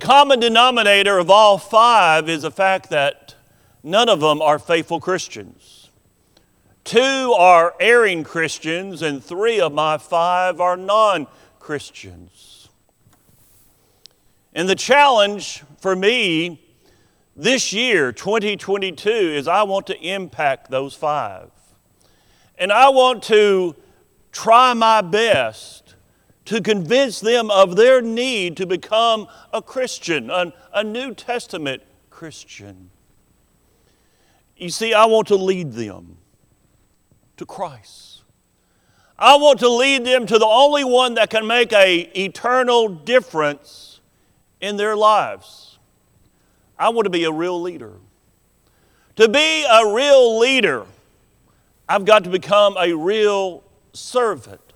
common 0.00 0.40
denominator 0.40 1.18
of 1.18 1.30
all 1.30 1.58
five 1.58 2.28
is 2.28 2.42
the 2.42 2.50
fact 2.50 2.90
that 2.90 3.34
none 3.82 4.08
of 4.08 4.20
them 4.20 4.42
are 4.42 4.58
faithful 4.58 4.98
Christians. 4.98 5.90
Two 6.84 7.34
are 7.38 7.74
erring 7.78 8.24
Christians, 8.24 9.02
and 9.02 9.22
three 9.22 9.60
of 9.60 9.72
my 9.72 9.98
five 9.98 10.60
are 10.60 10.76
non 10.76 11.26
Christians. 11.58 12.68
And 14.52 14.68
the 14.68 14.74
challenge 14.74 15.62
for 15.78 15.94
me 15.94 16.60
this 17.36 17.72
year, 17.72 18.12
2022, 18.12 19.08
is 19.10 19.46
I 19.46 19.62
want 19.62 19.86
to 19.86 20.00
impact 20.00 20.70
those 20.70 20.94
five. 20.94 21.50
And 22.58 22.72
I 22.72 22.88
want 22.88 23.22
to 23.24 23.76
try 24.32 24.74
my 24.74 25.00
best 25.00 25.79
to 26.50 26.60
convince 26.60 27.20
them 27.20 27.48
of 27.48 27.76
their 27.76 28.02
need 28.02 28.56
to 28.56 28.66
become 28.66 29.28
a 29.52 29.62
Christian, 29.62 30.30
a, 30.30 30.52
a 30.74 30.82
New 30.82 31.14
Testament 31.14 31.80
Christian. 32.10 32.90
You 34.56 34.70
see, 34.70 34.92
I 34.92 35.04
want 35.04 35.28
to 35.28 35.36
lead 35.36 35.74
them 35.74 36.16
to 37.36 37.46
Christ. 37.46 38.24
I 39.16 39.36
want 39.36 39.60
to 39.60 39.68
lead 39.68 40.04
them 40.04 40.26
to 40.26 40.40
the 40.40 40.46
only 40.46 40.82
one 40.82 41.14
that 41.14 41.30
can 41.30 41.46
make 41.46 41.72
a 41.72 42.00
eternal 42.20 42.88
difference 42.88 44.00
in 44.60 44.76
their 44.76 44.96
lives. 44.96 45.78
I 46.76 46.88
want 46.88 47.06
to 47.06 47.10
be 47.10 47.22
a 47.22 47.32
real 47.32 47.62
leader. 47.62 47.92
To 49.14 49.28
be 49.28 49.64
a 49.70 49.94
real 49.94 50.40
leader, 50.40 50.84
I've 51.88 52.04
got 52.04 52.24
to 52.24 52.30
become 52.30 52.76
a 52.76 52.92
real 52.92 53.62
servant. 53.92 54.69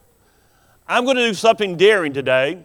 I'm 0.86 1.04
going 1.04 1.16
to 1.16 1.26
do 1.26 1.34
something 1.34 1.76
daring 1.76 2.12
today. 2.12 2.64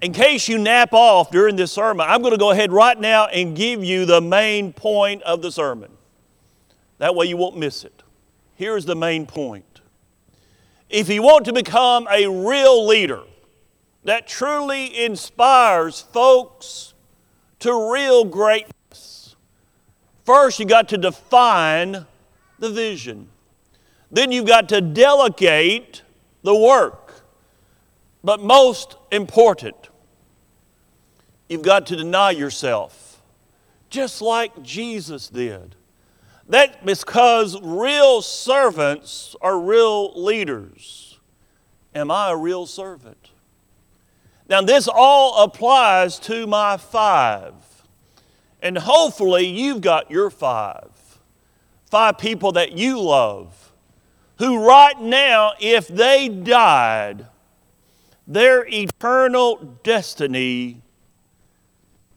In 0.00 0.12
case 0.12 0.48
you 0.48 0.58
nap 0.58 0.92
off 0.92 1.30
during 1.30 1.54
this 1.54 1.70
sermon, 1.70 2.04
I'm 2.08 2.22
going 2.22 2.32
to 2.32 2.38
go 2.38 2.50
ahead 2.50 2.72
right 2.72 2.98
now 2.98 3.26
and 3.26 3.56
give 3.56 3.84
you 3.84 4.04
the 4.04 4.20
main 4.20 4.72
point 4.72 5.22
of 5.22 5.42
the 5.42 5.52
sermon. 5.52 5.92
That 6.98 7.14
way 7.14 7.26
you 7.26 7.36
won't 7.36 7.56
miss 7.56 7.84
it. 7.84 8.02
Here's 8.56 8.84
the 8.84 8.96
main 8.96 9.26
point. 9.26 9.80
If 10.90 11.08
you 11.08 11.22
want 11.22 11.44
to 11.44 11.52
become 11.52 12.08
a 12.10 12.26
real 12.26 12.84
leader 12.84 13.22
that 14.04 14.26
truly 14.26 15.04
inspires 15.04 16.00
folks 16.00 16.94
to 17.60 17.92
real 17.92 18.24
greatness, 18.24 19.36
first 20.24 20.58
you 20.58 20.66
got 20.66 20.88
to 20.88 20.98
define 20.98 22.06
the 22.58 22.70
vision. 22.70 23.28
Then 24.10 24.32
you've 24.32 24.46
got 24.46 24.68
to 24.70 24.80
delegate 24.80 26.02
the 26.42 26.54
work. 26.54 27.22
But 28.24 28.40
most 28.40 28.96
important, 29.10 29.88
you've 31.48 31.62
got 31.62 31.86
to 31.88 31.96
deny 31.96 32.30
yourself, 32.30 33.22
just 33.90 34.22
like 34.22 34.62
Jesus 34.62 35.28
did. 35.28 35.74
That's 36.48 36.76
because 36.84 37.60
real 37.60 38.22
servants 38.22 39.34
are 39.40 39.58
real 39.58 40.12
leaders. 40.22 41.18
Am 41.94 42.10
I 42.10 42.30
a 42.30 42.36
real 42.36 42.66
servant? 42.66 43.30
Now, 44.48 44.60
this 44.60 44.88
all 44.88 45.44
applies 45.44 46.18
to 46.20 46.46
my 46.46 46.76
five. 46.76 47.54
And 48.60 48.78
hopefully, 48.78 49.46
you've 49.46 49.80
got 49.80 50.10
your 50.10 50.30
five. 50.30 50.90
Five 51.90 52.18
people 52.18 52.52
that 52.52 52.72
you 52.72 53.00
love 53.00 53.71
who, 54.38 54.66
right 54.66 55.00
now, 55.00 55.52
if 55.60 55.88
they 55.88 56.28
died, 56.28 57.26
their 58.26 58.66
eternal 58.66 59.78
destiny 59.82 60.82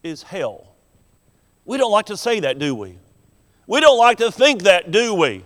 is 0.02 0.22
hell. 0.22 0.74
We 1.64 1.78
don't 1.78 1.90
like 1.90 2.06
to 2.06 2.16
say 2.16 2.40
that, 2.40 2.58
do 2.58 2.74
we? 2.74 2.98
We 3.66 3.80
don't 3.80 3.98
like 3.98 4.18
to 4.18 4.30
think 4.30 4.62
that, 4.62 4.90
do 4.90 5.14
we? 5.14 5.44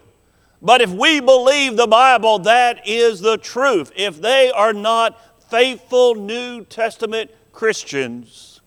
But 0.62 0.82
if 0.82 0.90
we 0.90 1.20
believe 1.20 1.76
the 1.76 1.86
Bible, 1.86 2.40
that 2.40 2.86
is 2.86 3.20
the 3.20 3.38
truth. 3.38 3.90
If 3.96 4.20
they 4.20 4.50
are 4.50 4.74
not 4.74 5.18
faithful 5.50 6.14
New 6.14 6.64
Testament 6.66 7.30
Christians, 7.52 8.60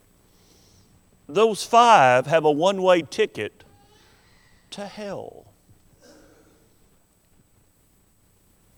those 1.30 1.64
five 1.64 2.26
have 2.26 2.46
a 2.46 2.52
one 2.52 2.82
way 2.82 3.04
ticket 3.04 3.64
to 4.72 4.88
hell. 4.88 5.53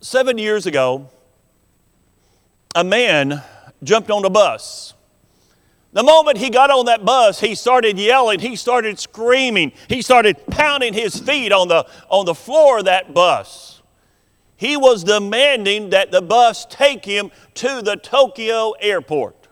Seven 0.06 0.38
years 0.38 0.66
ago, 0.66 1.10
a 2.76 2.84
man 2.84 3.42
jumped 3.82 4.08
on 4.08 4.24
a 4.24 4.30
bus. 4.30 4.94
The 5.94 6.04
moment 6.04 6.38
he 6.38 6.48
got 6.48 6.70
on 6.70 6.84
that 6.86 7.04
bus, 7.04 7.40
he 7.40 7.56
started 7.56 7.98
yelling, 7.98 8.38
he 8.38 8.54
started 8.54 9.00
screaming, 9.00 9.72
he 9.88 10.02
started 10.02 10.36
pounding 10.46 10.94
his 10.94 11.18
feet 11.18 11.50
on 11.50 11.66
the, 11.66 11.88
on 12.08 12.24
the 12.24 12.36
floor 12.36 12.78
of 12.78 12.84
that 12.84 13.14
bus. 13.14 13.82
He 14.56 14.76
was 14.76 15.02
demanding 15.02 15.90
that 15.90 16.12
the 16.12 16.22
bus 16.22 16.66
take 16.66 17.04
him 17.04 17.32
to 17.54 17.82
the 17.82 17.96
Tokyo 17.96 18.74
airport. 18.78 19.48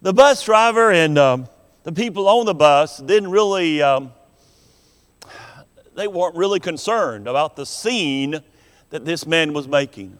The 0.00 0.14
bus 0.14 0.42
driver 0.42 0.90
and 0.90 1.18
um, 1.18 1.46
the 1.82 1.92
people 1.92 2.26
on 2.26 2.46
the 2.46 2.54
bus 2.54 2.96
didn't 3.00 3.30
really, 3.30 3.82
um, 3.82 4.12
they 5.94 6.08
weren't 6.08 6.36
really 6.36 6.58
concerned 6.58 7.28
about 7.28 7.54
the 7.54 7.66
scene 7.66 8.42
that 8.92 9.06
this 9.06 9.26
man 9.26 9.54
was 9.54 9.66
making. 9.66 10.18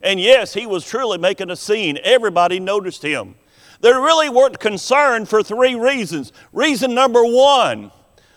And 0.00 0.20
yes, 0.20 0.54
he 0.54 0.66
was 0.66 0.86
truly 0.86 1.18
making 1.18 1.50
a 1.50 1.56
scene. 1.56 1.98
Everybody 2.04 2.60
noticed 2.60 3.02
him. 3.02 3.34
They 3.80 3.92
really 3.92 4.28
weren't 4.28 4.60
concerned 4.60 5.28
for 5.28 5.42
three 5.42 5.74
reasons. 5.74 6.32
Reason 6.52 6.94
number 6.94 7.24
one, 7.24 7.90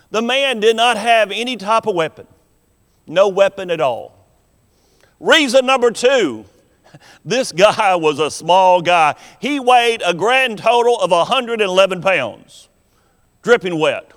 the 0.10 0.22
man 0.22 0.60
did 0.60 0.76
not 0.76 0.98
have 0.98 1.32
any 1.32 1.56
type 1.58 1.86
of 1.86 1.94
weapon, 1.94 2.26
no 3.06 3.28
weapon 3.28 3.70
at 3.70 3.80
all. 3.80 4.28
Reason 5.20 5.64
number 5.64 5.92
two, 5.92 6.46
this 7.26 7.52
guy 7.52 7.96
was 7.96 8.20
a 8.20 8.32
small 8.32 8.82
guy. 8.82 9.14
He 9.40 9.60
weighed 9.60 10.02
a 10.04 10.14
grand 10.14 10.58
total 10.58 11.00
of 11.00 11.12
111 11.12 12.02
pounds, 12.02 12.68
dripping 13.44 13.78
wet. 13.78 14.12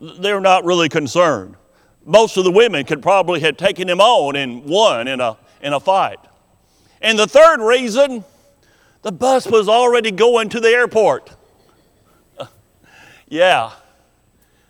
They're 0.00 0.40
not 0.40 0.64
really 0.64 0.88
concerned 0.88 1.56
most 2.04 2.36
of 2.36 2.44
the 2.44 2.50
women 2.50 2.84
could 2.84 3.02
probably 3.02 3.40
have 3.40 3.56
taken 3.56 3.88
him 3.88 4.00
on 4.00 4.36
and 4.36 4.64
won 4.64 5.08
in 5.08 5.20
a, 5.20 5.36
in 5.62 5.72
a 5.72 5.80
fight. 5.80 6.18
And 7.00 7.18
the 7.18 7.26
third 7.26 7.60
reason, 7.60 8.24
the 9.02 9.12
bus 9.12 9.46
was 9.46 9.68
already 9.68 10.10
going 10.10 10.48
to 10.50 10.60
the 10.60 10.68
airport. 10.68 11.30
yeah, 13.28 13.72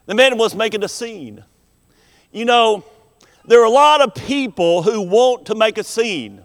the 0.06 0.14
man 0.14 0.38
was 0.38 0.54
making 0.54 0.84
a 0.84 0.88
scene. 0.88 1.44
You 2.32 2.44
know, 2.44 2.84
there 3.44 3.60
are 3.60 3.66
a 3.66 3.70
lot 3.70 4.00
of 4.00 4.14
people 4.14 4.82
who 4.82 5.00
want 5.00 5.46
to 5.46 5.54
make 5.54 5.78
a 5.78 5.84
scene. 5.84 6.42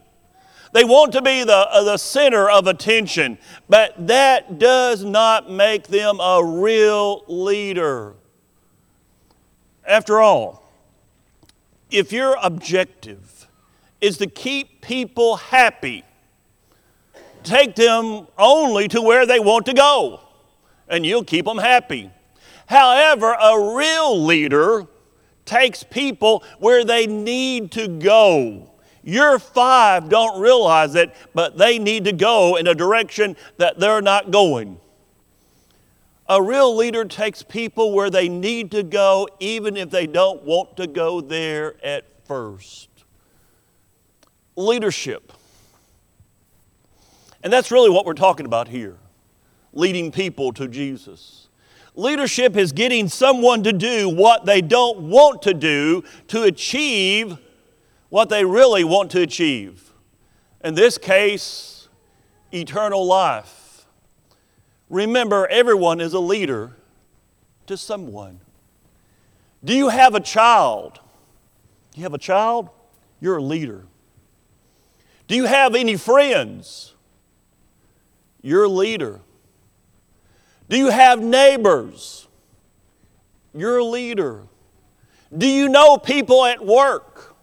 They 0.74 0.84
want 0.84 1.14
to 1.14 1.22
be 1.22 1.44
the, 1.44 1.56
uh, 1.56 1.84
the 1.84 1.98
center 1.98 2.50
of 2.50 2.68
attention, 2.68 3.38
but 3.70 4.08
that 4.08 4.60
does 4.60 5.04
not 5.04 5.50
make 5.50 5.88
them 5.88 6.20
a 6.20 6.44
real 6.44 7.24
leader. 7.28 8.16
After 9.88 10.20
all, 10.20 10.65
if 11.96 12.12
your 12.12 12.38
objective 12.44 13.48
is 14.02 14.18
to 14.18 14.28
keep 14.28 14.82
people 14.82 15.38
happy, 15.38 16.04
take 17.44 17.76
them 17.76 18.28
only 18.38 18.88
to 18.90 19.02
where 19.02 19.26
they 19.26 19.40
want 19.40 19.66
to 19.68 19.74
go, 19.74 20.20
and 20.90 21.06
you'll 21.06 21.24
keep 21.24 21.46
them 21.46 21.58
happy. 21.58 22.12
However, 22.68 23.34
a 23.34 23.76
real 23.76 24.24
leader 24.24 24.88
takes 25.46 25.84
people 25.84 26.44
where 26.60 26.84
they 26.84 27.08
need 27.08 27.72
to 27.72 27.88
go. 27.88 28.72
Your 29.04 29.40
five 29.40 30.10
don't 30.10 30.42
realize 30.42 30.96
it, 30.96 31.14
but 31.34 31.58
they 31.58 31.80
need 31.80 32.04
to 32.06 32.12
go 32.12 32.58
in 32.58 32.68
a 32.68 32.76
direction 32.76 33.38
that 33.58 33.80
they're 33.80 34.02
not 34.02 34.32
going. 34.32 34.80
A 36.28 36.42
real 36.42 36.76
leader 36.76 37.06
takes 37.06 37.44
people 37.44 37.94
where 37.94 38.10
they 38.10 38.28
need 38.28 38.72
to 38.72 38.82
go, 38.82 39.28
even 39.40 39.78
if 39.78 39.92
they 39.92 40.08
don't 40.08 40.44
want 40.44 40.76
to 40.78 40.88
go 40.88 41.22
there 41.22 41.76
at 41.84 42.06
first. 42.26 42.90
Leadership. 44.56 45.34
And 47.44 47.54
that's 47.54 47.72
really 47.72 47.92
what 47.92 48.06
we're 48.06 48.14
talking 48.14 48.46
about 48.46 48.68
here 48.68 48.98
leading 49.72 50.12
people 50.12 50.54
to 50.54 50.68
Jesus. 50.68 51.50
Leadership 51.94 52.56
is 52.56 52.72
getting 52.72 53.08
someone 53.08 53.62
to 53.64 53.74
do 53.74 54.10
what 54.10 54.46
they 54.46 54.62
don't 54.62 55.02
want 55.02 55.42
to 55.44 55.54
do 55.54 56.04
to 56.30 56.44
achieve 56.44 57.38
what 58.10 58.30
they 58.30 58.44
really 58.44 58.84
want 58.84 59.12
to 59.12 59.22
achieve. 59.22 59.92
In 60.64 60.74
this 60.74 60.98
case, 60.98 61.88
eternal 62.52 63.06
life. 63.06 63.65
Remember, 64.90 65.48
everyone 65.48 66.00
is 66.00 66.14
a 66.14 66.20
leader 66.20 66.76
to 67.68 67.78
someone. 67.78 68.40
Do 69.64 69.74
you 69.74 69.90
have 69.90 70.14
a 70.14 70.20
child? 70.20 71.00
You 71.96 72.04
have 72.04 72.14
a 72.14 72.20
child? 72.20 72.70
You're 73.20 73.38
a 73.38 73.44
leader. 73.44 73.86
Do 75.28 75.36
you 75.36 75.46
have 75.46 75.74
any 75.74 75.98
friends? 75.98 76.94
You're 78.42 78.66
a 78.66 78.70
leader. 78.70 79.22
Do 80.70 80.78
you 80.78 80.92
have 80.92 81.20
neighbors? 81.20 82.28
You're 83.56 83.80
a 83.80 83.84
leader. 83.84 84.44
Do 85.36 85.48
you 85.48 85.68
know 85.68 85.98
people 85.98 86.46
at 86.46 86.64
work? 86.64 87.36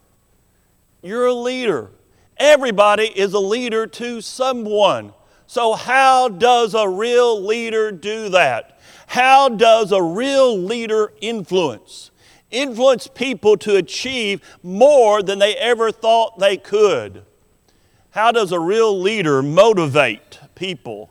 You're 1.02 1.26
a 1.26 1.34
leader. 1.34 1.90
Everybody 2.36 3.04
is 3.04 3.32
a 3.34 3.40
leader 3.40 3.86
to 3.86 4.20
someone. 4.20 5.12
So, 5.52 5.74
how 5.74 6.30
does 6.30 6.72
a 6.72 6.88
real 6.88 7.38
leader 7.38 7.92
do 7.92 8.30
that? 8.30 8.80
How 9.06 9.50
does 9.50 9.92
a 9.92 10.02
real 10.02 10.56
leader 10.56 11.12
influence? 11.20 12.10
Influence 12.50 13.06
people 13.06 13.58
to 13.58 13.76
achieve 13.76 14.40
more 14.62 15.22
than 15.22 15.40
they 15.40 15.54
ever 15.56 15.92
thought 15.92 16.38
they 16.38 16.56
could. 16.56 17.26
How 18.12 18.32
does 18.32 18.50
a 18.50 18.58
real 18.58 18.98
leader 18.98 19.42
motivate 19.42 20.40
people 20.54 21.10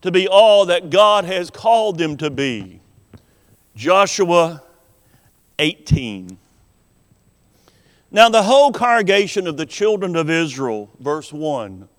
to 0.00 0.10
be 0.10 0.26
all 0.26 0.64
that 0.64 0.88
God 0.88 1.26
has 1.26 1.50
called 1.50 1.98
them 1.98 2.16
to 2.16 2.30
be? 2.30 2.80
Joshua 3.76 4.62
18. 5.58 6.38
Now, 8.10 8.30
the 8.30 8.44
whole 8.44 8.72
congregation 8.72 9.46
of 9.46 9.58
the 9.58 9.66
children 9.66 10.16
of 10.16 10.30
Israel, 10.30 10.88
verse 10.98 11.34
1, 11.34 11.90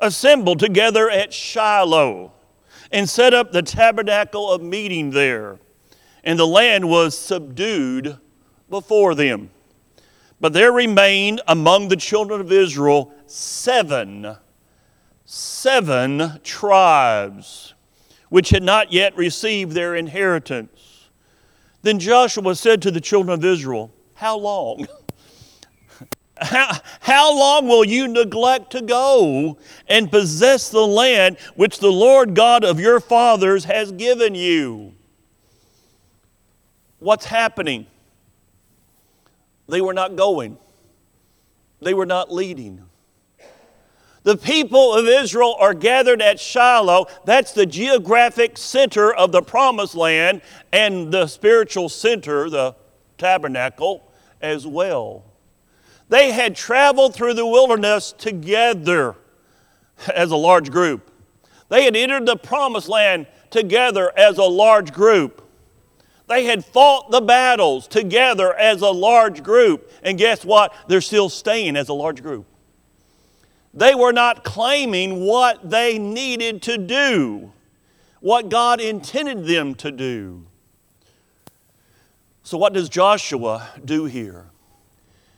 assembled 0.00 0.58
together 0.58 1.10
at 1.10 1.32
Shiloh 1.32 2.32
and 2.90 3.08
set 3.08 3.34
up 3.34 3.52
the 3.52 3.62
tabernacle 3.62 4.50
of 4.50 4.62
meeting 4.62 5.10
there. 5.10 5.58
And 6.22 6.38
the 6.38 6.46
land 6.46 6.88
was 6.88 7.16
subdued 7.16 8.18
before 8.70 9.14
them. 9.14 9.50
But 10.40 10.52
there 10.52 10.72
remained 10.72 11.40
among 11.46 11.88
the 11.88 11.96
children 11.96 12.40
of 12.40 12.50
Israel 12.52 13.12
seven, 13.26 14.36
seven 15.24 16.40
tribes 16.42 17.74
which 18.28 18.50
had 18.50 18.62
not 18.62 18.92
yet 18.92 19.16
received 19.16 19.72
their 19.72 19.94
inheritance. 19.94 21.08
Then 21.82 21.98
Joshua 22.00 22.56
said 22.56 22.82
to 22.82 22.90
the 22.90 23.00
children 23.00 23.32
of 23.32 23.44
Israel, 23.44 23.92
How 24.14 24.36
long? 24.38 24.88
How, 26.36 26.78
how 27.00 27.38
long 27.38 27.68
will 27.68 27.84
you 27.84 28.08
neglect 28.08 28.72
to 28.72 28.82
go 28.82 29.56
and 29.88 30.10
possess 30.10 30.68
the 30.68 30.84
land 30.86 31.38
which 31.54 31.78
the 31.78 31.92
Lord 31.92 32.34
God 32.34 32.64
of 32.64 32.80
your 32.80 32.98
fathers 32.98 33.64
has 33.64 33.92
given 33.92 34.34
you? 34.34 34.94
What's 36.98 37.26
happening? 37.26 37.86
They 39.68 39.80
were 39.80 39.94
not 39.94 40.16
going, 40.16 40.58
they 41.80 41.94
were 41.94 42.06
not 42.06 42.32
leading. 42.32 42.82
The 44.24 44.36
people 44.38 44.94
of 44.94 45.06
Israel 45.06 45.54
are 45.60 45.74
gathered 45.74 46.22
at 46.22 46.40
Shiloh. 46.40 47.06
That's 47.26 47.52
the 47.52 47.66
geographic 47.66 48.56
center 48.56 49.12
of 49.12 49.32
the 49.32 49.42
promised 49.42 49.94
land 49.94 50.40
and 50.72 51.12
the 51.12 51.26
spiritual 51.26 51.90
center, 51.90 52.48
the 52.48 52.74
tabernacle, 53.18 54.10
as 54.40 54.66
well. 54.66 55.24
They 56.08 56.32
had 56.32 56.54
traveled 56.54 57.14
through 57.14 57.34
the 57.34 57.46
wilderness 57.46 58.12
together 58.12 59.16
as 60.14 60.30
a 60.30 60.36
large 60.36 60.70
group. 60.70 61.10
They 61.68 61.84
had 61.84 61.96
entered 61.96 62.26
the 62.26 62.36
promised 62.36 62.88
land 62.88 63.26
together 63.50 64.12
as 64.16 64.38
a 64.38 64.44
large 64.44 64.92
group. 64.92 65.40
They 66.26 66.44
had 66.44 66.64
fought 66.64 67.10
the 67.10 67.20
battles 67.20 67.86
together 67.86 68.54
as 68.54 68.80
a 68.80 68.90
large 68.90 69.42
group. 69.42 69.90
And 70.02 70.16
guess 70.16 70.44
what? 70.44 70.74
They're 70.88 71.00
still 71.00 71.28
staying 71.28 71.76
as 71.76 71.88
a 71.88 71.94
large 71.94 72.22
group. 72.22 72.46
They 73.74 73.94
were 73.94 74.12
not 74.12 74.44
claiming 74.44 75.26
what 75.26 75.68
they 75.68 75.98
needed 75.98 76.62
to 76.62 76.78
do, 76.78 77.52
what 78.20 78.48
God 78.48 78.80
intended 78.80 79.46
them 79.46 79.74
to 79.76 79.90
do. 79.90 80.46
So, 82.44 82.56
what 82.56 82.72
does 82.72 82.88
Joshua 82.88 83.68
do 83.84 84.04
here? 84.04 84.46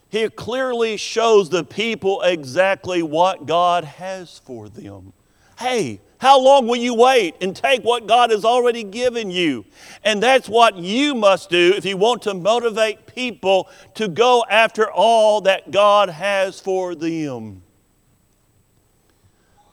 He 0.09 0.29
clearly 0.29 0.97
shows 0.97 1.51
the 1.51 1.65
people 1.65 2.23
exactly 2.23 3.03
what 3.03 3.47
God 3.47 3.85
has 3.85 4.39
for 4.39 4.69
them. 4.69 5.13
Hey, 5.59 6.01
how 6.19 6.41
long 6.41 6.67
will 6.67 6.77
you 6.77 6.95
wait 6.95 7.35
and 7.41 7.55
take 7.55 7.83
what 7.83 8.07
God 8.07 8.31
has 8.31 8.45
already 8.45 8.85
given 8.85 9.31
you? 9.31 9.65
And 10.05 10.23
that's 10.23 10.49
what 10.49 10.77
you 10.77 11.15
must 11.15 11.51
do 11.51 11.75
if 11.77 11.85
you 11.85 11.97
want 11.97 12.23
to 12.23 12.35
motivate 12.35 13.07
people 13.07 13.69
to 13.95 14.09
go 14.09 14.45
after 14.49 14.91
all 14.91 15.43
that 15.43 15.71
God 15.71 16.09
has 16.09 16.61
for 16.61 16.95
them. 16.95 17.63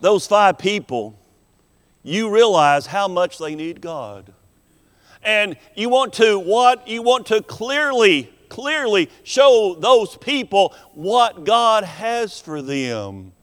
Those 0.02 0.28
five 0.28 0.58
people, 0.58 1.18
you 2.02 2.30
realize 2.30 2.88
how 2.88 3.08
much 3.08 3.38
they 3.38 3.56
need 3.56 3.80
God. 3.80 4.34
And 5.24 5.56
you 5.76 5.88
want 5.88 6.12
to 6.14 6.38
what? 6.38 6.86
You 6.90 7.02
want 7.02 7.28
to 7.28 7.42
clearly 7.42 8.33
clearly 8.54 9.10
show 9.24 9.76
those 9.80 10.16
people 10.16 10.76
what 10.94 11.44
God 11.44 11.84
has 11.84 12.40
for 12.40 12.62
them. 12.62 13.34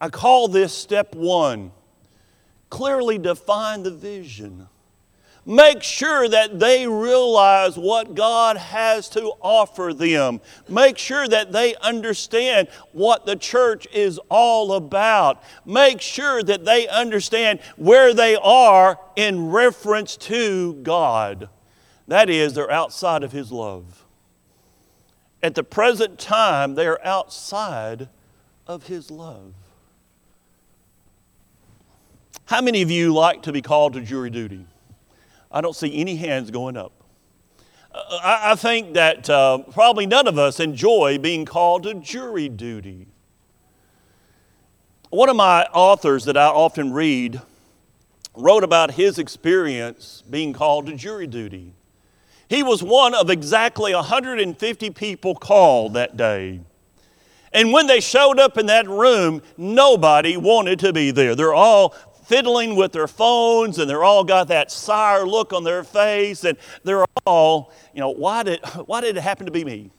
I 0.00 0.08
call 0.08 0.48
this 0.48 0.72
step 0.72 1.14
one 1.14 1.72
clearly 2.70 3.18
define 3.18 3.82
the 3.82 3.90
vision. 3.90 4.68
Make 5.44 5.82
sure 5.82 6.28
that 6.28 6.60
they 6.60 6.86
realize 6.86 7.76
what 7.76 8.14
God 8.14 8.56
has 8.56 9.08
to 9.10 9.32
offer 9.40 9.92
them. 9.92 10.40
Make 10.68 10.96
sure 10.96 11.26
that 11.26 11.50
they 11.50 11.74
understand 11.76 12.68
what 12.92 13.26
the 13.26 13.36
church 13.36 13.88
is 13.92 14.20
all 14.28 14.74
about. 14.74 15.42
Make 15.66 16.00
sure 16.00 16.42
that 16.42 16.64
they 16.64 16.86
understand 16.88 17.60
where 17.76 18.14
they 18.14 18.36
are 18.36 19.00
in 19.16 19.50
reference 19.50 20.16
to 20.18 20.74
God. 20.74 21.48
That 22.06 22.30
is, 22.30 22.54
they're 22.54 22.70
outside 22.70 23.22
of 23.22 23.32
His 23.32 23.50
love. 23.50 23.99
At 25.42 25.54
the 25.54 25.64
present 25.64 26.18
time, 26.18 26.74
they 26.74 26.86
are 26.86 27.00
outside 27.04 28.08
of 28.66 28.86
His 28.86 29.10
love. 29.10 29.54
How 32.46 32.60
many 32.60 32.82
of 32.82 32.90
you 32.90 33.14
like 33.14 33.42
to 33.42 33.52
be 33.52 33.62
called 33.62 33.92
to 33.94 34.00
jury 34.00 34.28
duty? 34.28 34.66
I 35.52 35.60
don't 35.60 35.74
see 35.74 35.96
any 35.96 36.16
hands 36.16 36.50
going 36.50 36.76
up. 36.76 36.92
Uh, 37.92 38.18
I, 38.22 38.52
I 38.52 38.54
think 38.54 38.94
that 38.94 39.30
uh, 39.30 39.58
probably 39.72 40.06
none 40.06 40.26
of 40.26 40.38
us 40.38 40.60
enjoy 40.60 41.18
being 41.18 41.44
called 41.44 41.84
to 41.84 41.94
jury 41.94 42.48
duty. 42.48 43.06
One 45.10 45.28
of 45.28 45.36
my 45.36 45.64
authors 45.72 46.24
that 46.26 46.36
I 46.36 46.46
often 46.46 46.92
read 46.92 47.40
wrote 48.36 48.62
about 48.62 48.92
his 48.92 49.18
experience 49.18 50.22
being 50.28 50.52
called 50.52 50.86
to 50.86 50.94
jury 50.94 51.26
duty. 51.26 51.72
He 52.50 52.64
was 52.64 52.82
one 52.82 53.14
of 53.14 53.30
exactly 53.30 53.94
150 53.94 54.90
people 54.90 55.36
called 55.36 55.94
that 55.94 56.16
day. 56.16 56.58
And 57.52 57.72
when 57.72 57.86
they 57.86 58.00
showed 58.00 58.40
up 58.40 58.58
in 58.58 58.66
that 58.66 58.88
room, 58.88 59.40
nobody 59.56 60.36
wanted 60.36 60.80
to 60.80 60.92
be 60.92 61.12
there. 61.12 61.36
They're 61.36 61.54
all 61.54 61.90
fiddling 62.24 62.74
with 62.74 62.90
their 62.90 63.06
phones 63.06 63.78
and 63.78 63.88
they're 63.88 64.02
all 64.02 64.24
got 64.24 64.48
that 64.48 64.72
sour 64.72 65.24
look 65.28 65.52
on 65.52 65.62
their 65.62 65.84
face 65.84 66.42
and 66.42 66.58
they're 66.82 67.04
all, 67.24 67.72
you 67.94 68.00
know, 68.00 68.10
why 68.10 68.42
did, 68.42 68.58
why 68.86 69.00
did 69.00 69.16
it 69.16 69.20
happen 69.20 69.46
to 69.46 69.52
be 69.52 69.64
me? 69.64 69.92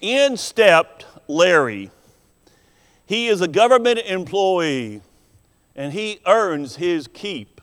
In 0.00 0.36
stepped 0.36 1.06
Larry. 1.28 1.92
He 3.06 3.28
is 3.28 3.40
a 3.40 3.48
government 3.48 4.00
employee 4.00 5.00
and 5.76 5.92
he 5.92 6.18
earns 6.26 6.74
his 6.74 7.06
keep. 7.06 7.59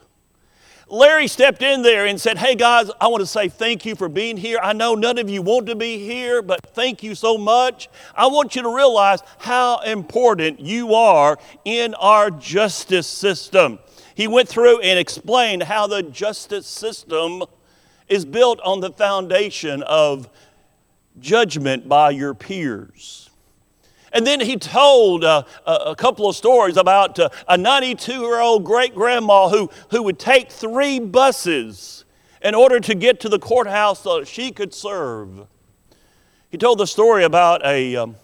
Larry 0.89 1.27
stepped 1.27 1.61
in 1.61 1.81
there 1.81 2.05
and 2.05 2.19
said, 2.19 2.37
Hey 2.37 2.55
guys, 2.55 2.89
I 3.01 3.07
want 3.07 3.21
to 3.21 3.27
say 3.27 3.49
thank 3.49 3.85
you 3.85 3.95
for 3.95 4.07
being 4.07 4.37
here. 4.37 4.57
I 4.61 4.71
know 4.71 4.95
none 4.95 5.17
of 5.17 5.29
you 5.29 5.41
want 5.41 5.67
to 5.67 5.75
be 5.75 5.97
here, 5.99 6.41
but 6.41 6.61
thank 6.67 7.03
you 7.03 7.13
so 7.13 7.37
much. 7.37 7.89
I 8.15 8.27
want 8.27 8.55
you 8.55 8.61
to 8.61 8.73
realize 8.73 9.21
how 9.37 9.79
important 9.79 10.61
you 10.61 10.93
are 10.93 11.37
in 11.65 11.93
our 11.95 12.31
justice 12.31 13.07
system. 13.07 13.79
He 14.15 14.27
went 14.27 14.47
through 14.47 14.79
and 14.79 14.97
explained 14.97 15.63
how 15.63 15.87
the 15.87 16.03
justice 16.03 16.67
system 16.67 17.43
is 18.07 18.23
built 18.23 18.61
on 18.61 18.79
the 18.79 18.91
foundation 18.91 19.83
of 19.83 20.29
judgment 21.19 21.89
by 21.89 22.11
your 22.11 22.33
peers. 22.33 23.26
And 24.13 24.25
then 24.25 24.39
he 24.39 24.55
told 24.55 25.23
uh, 25.23 25.43
a, 25.65 25.95
couple 25.95 26.29
of 26.29 26.35
stories 26.35 26.77
about 26.77 27.19
uh, 27.19 27.29
a 27.47 27.57
92 27.57 28.11
year 28.13 28.39
old 28.39 28.63
great 28.63 28.95
grandma 28.95 29.49
who, 29.49 29.69
who 29.91 30.03
would 30.03 30.17
take 30.17 30.51
three 30.51 30.99
buses 30.99 32.05
in 32.41 32.55
order 32.55 32.79
to 32.79 32.95
get 32.95 33.19
to 33.21 33.29
the 33.29 33.39
courthouse 33.39 34.03
so 34.03 34.19
that 34.19 34.27
she 34.27 34.51
could 34.51 34.73
serve. 34.73 35.47
He 36.49 36.57
told 36.57 36.77
the 36.77 36.87
story 36.87 37.23
about 37.23 37.65
a 37.65 37.95
um, 37.97 38.15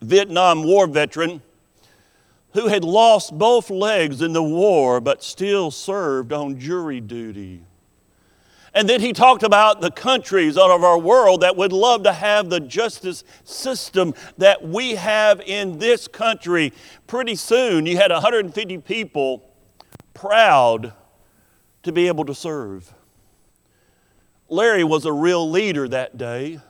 Vietnam 0.00 0.64
War 0.64 0.86
veteran 0.86 1.42
who 2.54 2.68
had 2.68 2.84
lost 2.84 3.36
both 3.36 3.70
legs 3.70 4.22
in 4.22 4.32
the 4.32 4.42
war 4.42 5.00
but 5.00 5.22
still 5.22 5.70
served 5.70 6.32
on 6.32 6.58
jury 6.58 7.00
duty. 7.00 7.62
And 8.78 8.88
then 8.88 9.00
he 9.00 9.12
talked 9.12 9.42
about 9.42 9.80
the 9.80 9.90
countries 9.90 10.56
out 10.56 10.70
of 10.70 10.84
our 10.84 10.96
world 10.96 11.40
that 11.40 11.56
would 11.56 11.72
love 11.72 12.04
to 12.04 12.12
have 12.12 12.48
the 12.48 12.60
justice 12.60 13.24
system 13.42 14.14
that 14.36 14.62
we 14.62 14.94
have 14.94 15.40
in 15.40 15.80
this 15.80 16.06
country. 16.06 16.72
Pretty 17.08 17.34
soon, 17.34 17.86
you 17.86 17.96
had 17.96 18.12
150 18.12 18.78
people 18.78 19.50
proud 20.14 20.92
to 21.82 21.90
be 21.90 22.06
able 22.06 22.24
to 22.26 22.34
serve. 22.36 22.94
Larry 24.48 24.84
was 24.84 25.04
a 25.06 25.12
real 25.12 25.50
leader 25.50 25.88
that 25.88 26.16
day, 26.16 26.60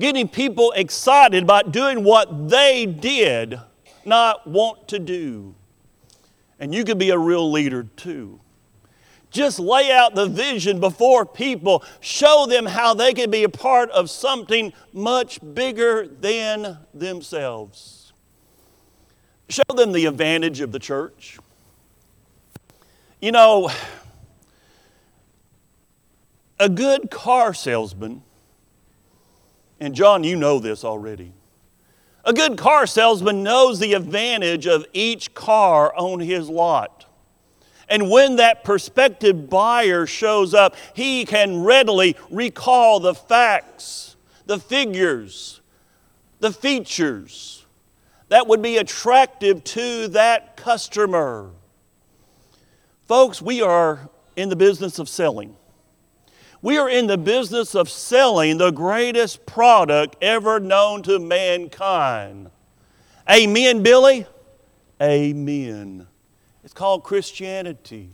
getting 0.00 0.26
people 0.26 0.72
excited 0.72 1.44
about 1.44 1.70
doing 1.70 2.02
what 2.02 2.48
they 2.48 2.86
did 2.86 3.56
not 4.04 4.48
want 4.48 4.88
to 4.88 4.98
do. 4.98 5.54
And 6.58 6.74
you 6.74 6.82
could 6.82 6.98
be 6.98 7.10
a 7.10 7.18
real 7.18 7.52
leader 7.52 7.84
too. 7.84 8.40
Just 9.30 9.60
lay 9.60 9.92
out 9.92 10.14
the 10.14 10.26
vision 10.26 10.80
before 10.80 11.24
people, 11.24 11.84
show 12.00 12.46
them 12.46 12.66
how 12.66 12.94
they 12.94 13.14
can 13.14 13.30
be 13.30 13.44
a 13.44 13.48
part 13.48 13.88
of 13.90 14.10
something 14.10 14.72
much 14.92 15.38
bigger 15.54 16.06
than 16.06 16.78
themselves. 16.92 18.12
Show 19.48 19.62
them 19.74 19.92
the 19.92 20.06
advantage 20.06 20.60
of 20.60 20.72
the 20.72 20.78
church. 20.78 21.38
You 23.20 23.32
know, 23.32 23.70
a 26.58 26.68
good 26.68 27.10
car 27.10 27.54
salesman, 27.54 28.22
and 29.78 29.94
John, 29.94 30.24
you 30.24 30.36
know 30.36 30.58
this 30.58 30.84
already. 30.84 31.32
A 32.24 32.32
good 32.32 32.58
car 32.58 32.86
salesman 32.86 33.42
knows 33.42 33.78
the 33.78 33.94
advantage 33.94 34.66
of 34.66 34.86
each 34.92 35.34
car 35.34 35.94
on 35.96 36.20
his 36.20 36.48
lot. 36.48 37.06
And 37.90 38.08
when 38.08 38.36
that 38.36 38.62
prospective 38.62 39.50
buyer 39.50 40.06
shows 40.06 40.54
up, 40.54 40.76
he 40.94 41.24
can 41.24 41.64
readily 41.64 42.16
recall 42.30 43.00
the 43.00 43.14
facts, 43.14 44.14
the 44.46 44.60
figures, 44.60 45.60
the 46.38 46.52
features 46.52 47.66
that 48.28 48.46
would 48.46 48.62
be 48.62 48.76
attractive 48.76 49.64
to 49.64 50.06
that 50.08 50.56
customer. 50.56 51.50
Folks, 53.08 53.42
we 53.42 53.60
are 53.60 54.08
in 54.36 54.48
the 54.48 54.56
business 54.56 55.00
of 55.00 55.08
selling. 55.08 55.56
We 56.62 56.78
are 56.78 56.88
in 56.88 57.08
the 57.08 57.18
business 57.18 57.74
of 57.74 57.90
selling 57.90 58.58
the 58.58 58.70
greatest 58.70 59.46
product 59.46 60.16
ever 60.22 60.60
known 60.60 61.02
to 61.04 61.18
mankind. 61.18 62.52
Amen, 63.28 63.82
Billy? 63.82 64.26
Amen. 65.02 66.06
It's 66.70 66.78
called 66.78 67.02
Christianity. 67.02 68.10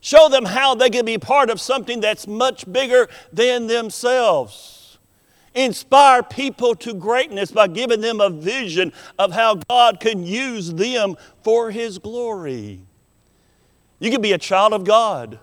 Show 0.00 0.28
them 0.28 0.44
how 0.44 0.76
they 0.76 0.88
can 0.88 1.04
be 1.04 1.18
part 1.18 1.50
of 1.50 1.60
something 1.60 1.98
that's 1.98 2.28
much 2.28 2.70
bigger 2.70 3.08
than 3.32 3.66
themselves. 3.66 4.98
Inspire 5.52 6.22
people 6.22 6.76
to 6.76 6.94
greatness 6.94 7.50
by 7.50 7.66
giving 7.66 8.00
them 8.00 8.20
a 8.20 8.30
vision 8.30 8.92
of 9.18 9.32
how 9.32 9.56
God 9.68 9.98
can 9.98 10.24
use 10.24 10.72
them 10.74 11.16
for 11.42 11.72
His 11.72 11.98
glory. 11.98 12.82
You 13.98 14.12
can 14.12 14.22
be 14.22 14.30
a 14.30 14.38
child 14.38 14.74
of 14.74 14.84
God. 14.84 15.40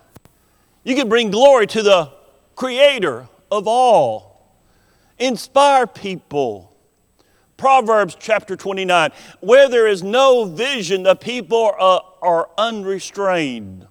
You 0.82 0.96
can 0.96 1.10
bring 1.10 1.30
glory 1.30 1.66
to 1.66 1.82
the 1.82 2.10
creator 2.54 3.28
of 3.50 3.68
all. 3.68 4.56
Inspire 5.18 5.86
people. 5.86 6.74
Proverbs 7.56 8.16
chapter 8.18 8.56
29 8.56 9.10
where 9.40 9.68
there 9.68 9.86
is 9.86 10.02
no 10.02 10.44
vision, 10.44 11.02
the 11.02 11.14
people 11.14 11.72
are, 11.78 12.02
are 12.22 12.50
unrestrained. 12.58 13.86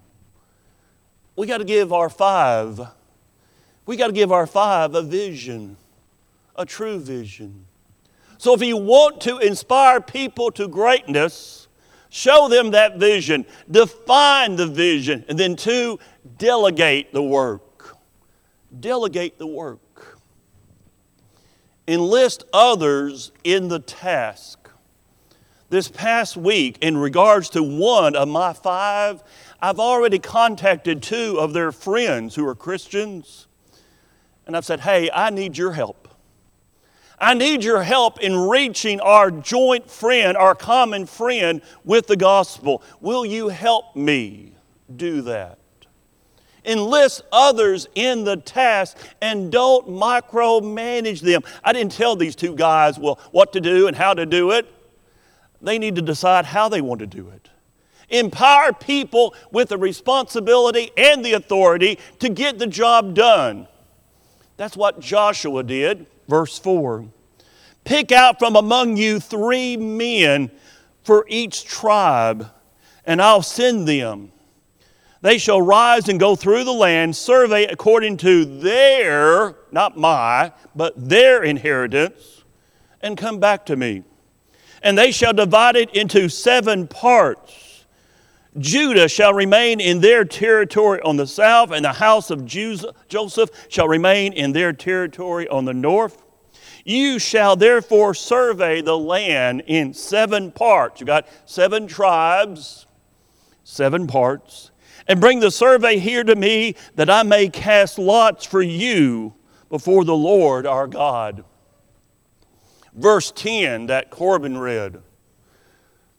We 1.36 1.48
got 1.48 1.58
to 1.58 1.66
give 1.66 1.92
our 1.92 2.10
five, 2.10 2.80
we 3.86 3.98
got 3.98 4.08
to 4.08 4.14
give 4.14 4.32
our 4.32 4.48
five 4.48 4.96
a 4.96 5.02
vision, 5.02 5.78
a 6.56 6.66
true 6.66 7.00
vision. 7.00 7.66
So 8.38 8.54
if 8.54 8.62
you 8.62 8.78
want 8.78 9.22
to 9.22 9.40
inspire 9.40 10.02
people 10.02 10.52
to 10.52 10.68
greatness, 10.68 11.68
show 12.10 12.48
them 12.48 12.72
that 12.72 12.98
vision, 12.98 13.46
define 13.70 14.56
the 14.56 14.68
vision, 14.68 15.26
and 15.28 15.38
then 15.38 15.56
two, 15.56 16.00
delegate 16.38 17.14
the 17.14 17.24
work 17.24 17.66
delegate 18.80 19.38
the 19.38 19.48
work. 19.48 19.80
Enlist 21.88 22.44
others 22.52 23.32
in 23.44 23.68
the 23.68 23.80
task. 23.80 24.70
This 25.70 25.88
past 25.88 26.38
week, 26.38 26.78
in 26.82 26.98
regards 26.98 27.50
to 27.52 27.64
one 27.64 28.16
of 28.16 28.28
my 28.28 28.54
five, 28.54 29.24
I've 29.62 29.80
already 29.80 30.20
contacted 30.20 31.02
two 31.02 31.38
of 31.40 31.54
their 31.54 31.72
friends 31.72 32.36
who 32.36 32.48
are 32.48 32.56
Christians, 32.56 33.48
and 34.46 34.56
I've 34.56 34.66
said, 34.66 34.82
Hey, 34.82 35.10
I 35.12 35.32
need 35.32 35.58
your 35.58 35.74
help. 35.74 36.08
I 37.20 37.34
need 37.34 37.64
your 37.64 37.82
help 37.82 38.20
in 38.20 38.36
reaching 38.36 39.00
our 39.00 39.32
joint 39.32 39.90
friend, 39.90 40.36
our 40.38 40.54
common 40.54 41.06
friend, 41.06 41.62
with 41.84 42.08
the 42.08 42.18
gospel. 42.18 42.84
Will 43.00 43.26
you 43.26 43.48
help 43.48 43.96
me 43.96 44.54
do 44.94 45.22
that? 45.22 45.58
Enlist 46.66 47.22
others 47.32 47.88
in 47.96 48.24
the 48.24 48.38
task 48.38 48.98
and 49.22 49.52
don't 49.52 49.88
micromanage 49.88 51.22
them. 51.22 51.44
I 51.64 51.74
didn't 51.74 51.92
tell 51.92 52.16
these 52.16 52.36
two 52.36 52.56
guys, 52.56 53.00
well, 53.00 53.20
what 53.32 53.54
to 53.54 53.62
do 53.62 53.88
and 53.88 53.96
how 53.96 54.14
to 54.14 54.26
do 54.26 54.52
it. 54.52 54.72
They 55.62 55.80
need 55.80 55.96
to 55.96 56.02
decide 56.02 56.46
how 56.46 56.70
they 56.70 56.82
want 56.82 57.00
to 57.00 57.08
do 57.08 57.30
it. 57.30 57.50
Empower 58.10 58.72
people 58.74 59.34
with 59.52 59.70
the 59.70 59.78
responsibility 59.78 60.92
and 60.96 61.26
the 61.26 61.34
authority 61.34 61.98
to 62.20 62.30
get 62.30 62.60
the 62.60 62.68
job 62.68 63.16
done. 63.16 63.68
That's 64.58 64.78
what 64.78 65.00
Joshua 65.00 65.64
did, 65.64 66.06
verse 66.28 66.58
4. 66.60 67.06
Pick 67.84 68.12
out 68.12 68.40
from 68.40 68.56
among 68.56 68.98
you 68.98 69.20
three 69.20 69.78
men 69.78 70.52
for 71.04 71.26
each 71.30 71.66
tribe, 71.66 72.52
and 73.06 73.22
I'll 73.22 73.42
send 73.42 73.88
them 73.88 74.32
they 75.26 75.40
shall 75.40 75.60
rise 75.60 76.08
and 76.08 76.20
go 76.20 76.36
through 76.36 76.64
the 76.66 76.72
land, 76.72 77.16
survey 77.16 77.64
according 77.66 78.16
to 78.18 78.46
their, 78.46 79.56
not 79.72 79.98
my, 79.98 80.52
but 80.76 80.94
their 81.10 81.44
inheritance, 81.44 82.44
and 83.02 83.18
come 83.18 83.40
back 83.40 83.66
to 83.66 83.76
me. 83.76 84.04
And 84.84 84.96
they 84.96 85.12
shall 85.12 85.34
divide 85.34 85.78
it 85.78 85.90
into 85.96 86.30
seven 86.30 86.88
parts. 86.88 87.86
Judah 88.60 89.08
shall 89.08 89.34
remain 89.34 89.80
in 89.80 90.00
their 90.00 90.26
territory 90.26 91.02
on 91.02 91.18
the 91.18 91.26
south, 91.26 91.72
and 91.72 91.84
the 91.84 91.94
house 91.94 92.30
of 92.30 92.46
Joseph 92.46 93.50
shall 93.68 93.88
remain 93.88 94.32
in 94.32 94.52
their 94.52 94.74
territory 94.74 95.48
on 95.48 95.66
the 95.66 95.74
north. 95.74 96.22
You 96.84 97.18
shall 97.18 97.56
therefore 97.56 98.14
survey 98.14 98.84
the 98.84 98.96
land 98.96 99.64
in 99.66 99.96
seven 99.96 100.52
parts. 100.52 101.00
You 101.00 101.08
got 101.08 101.28
seven 101.46 101.88
tribes, 101.88 102.86
seven 103.64 104.06
parts 104.06 104.70
and 105.08 105.22
bring 105.22 105.40
the 105.40 105.52
survey 105.52 106.00
here 106.00 106.24
to 106.24 106.36
me 106.36 106.76
that 106.96 107.10
I 107.10 107.24
may 107.24 107.50
cast 107.50 108.00
lots 108.00 108.46
for 108.46 108.62
you 108.62 109.34
before 109.70 110.04
the 110.04 110.16
Lord 110.16 110.66
our 110.66 110.88
God. 110.88 111.44
Verse 112.94 113.32
10 113.32 113.88
that 113.88 114.10
Corbin 114.10 114.58
read, 114.58 115.02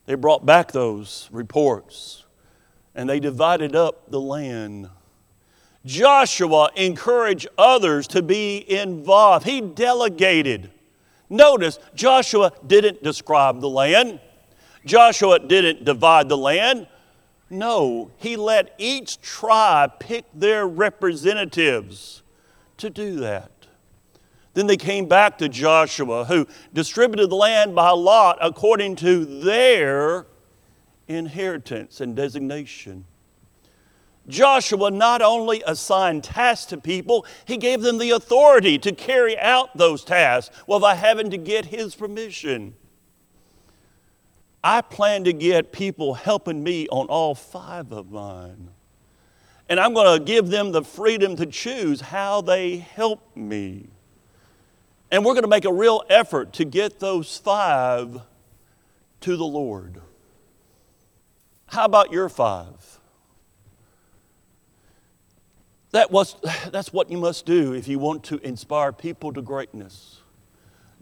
they 0.05 0.15
brought 0.15 0.45
back 0.45 0.71
those 0.71 1.27
reports 1.31 2.25
and 2.95 3.09
they 3.09 3.19
divided 3.19 3.75
up 3.75 4.09
the 4.09 4.21
land. 4.21 4.89
Joshua 5.85 6.69
encouraged 6.75 7.47
others 7.57 8.07
to 8.07 8.21
be 8.21 8.69
involved. 8.69 9.45
He 9.45 9.61
delegated. 9.61 10.71
Notice, 11.29 11.79
Joshua 11.93 12.51
didn't 12.65 13.03
describe 13.03 13.61
the 13.61 13.69
land. 13.69 14.19
Joshua 14.85 15.39
didn't 15.39 15.85
divide 15.85 16.29
the 16.29 16.37
land. 16.37 16.87
No, 17.49 18.11
he 18.17 18.35
let 18.35 18.73
each 18.77 19.21
tribe 19.21 19.99
pick 19.99 20.25
their 20.33 20.67
representatives 20.67 22.21
to 22.77 22.89
do 22.89 23.15
that. 23.17 23.51
Then 24.53 24.67
they 24.67 24.77
came 24.77 25.05
back 25.05 25.37
to 25.37 25.47
Joshua, 25.47 26.25
who 26.25 26.47
distributed 26.73 27.29
the 27.29 27.35
land 27.35 27.75
by 27.75 27.91
lot 27.91 28.37
according 28.41 28.95
to 28.97 29.23
their 29.23 30.25
inheritance 31.07 32.01
and 32.01 32.15
designation. 32.15 33.05
Joshua 34.27 34.91
not 34.91 35.21
only 35.21 35.63
assigned 35.65 36.23
tasks 36.23 36.65
to 36.67 36.77
people, 36.77 37.25
he 37.45 37.57
gave 37.57 37.81
them 37.81 37.97
the 37.97 38.11
authority 38.11 38.77
to 38.79 38.91
carry 38.91 39.37
out 39.39 39.77
those 39.77 40.03
tasks 40.03 40.53
without 40.67 40.97
having 40.97 41.29
to 41.29 41.37
get 41.37 41.67
his 41.67 41.95
permission. 41.95 42.75
I 44.67 44.81
plan 44.81 45.23
to 45.23 45.31
get 45.31 45.71
people 45.71 46.13
helping 46.13 46.61
me 46.61 46.89
on 46.89 47.05
all 47.07 47.33
five 47.35 47.93
of 47.93 48.11
mine. 48.11 48.67
And 49.69 49.79
I'm 49.79 49.93
going 49.93 50.19
to 50.19 50.25
give 50.25 50.49
them 50.49 50.73
the 50.73 50.83
freedom 50.83 51.37
to 51.37 51.45
choose 51.45 52.01
how 52.01 52.41
they 52.41 52.75
help 52.75 53.33
me. 53.33 53.87
And 55.09 55.23
we're 55.23 55.35
going 55.35 55.45
to 55.45 55.49
make 55.49 55.63
a 55.63 55.71
real 55.71 56.03
effort 56.09 56.51
to 56.55 56.65
get 56.65 56.99
those 56.99 57.37
five 57.37 58.19
to 59.21 59.37
the 59.37 59.45
Lord. 59.45 60.01
How 61.67 61.85
about 61.85 62.11
your 62.11 62.27
five? 62.27 62.99
That 65.91 66.11
was, 66.11 66.35
that's 66.73 66.91
what 66.91 67.09
you 67.09 67.17
must 67.17 67.45
do 67.45 67.71
if 67.71 67.87
you 67.87 67.99
want 67.99 68.25
to 68.25 68.37
inspire 68.45 68.91
people 68.91 69.31
to 69.31 69.41
greatness. 69.41 70.16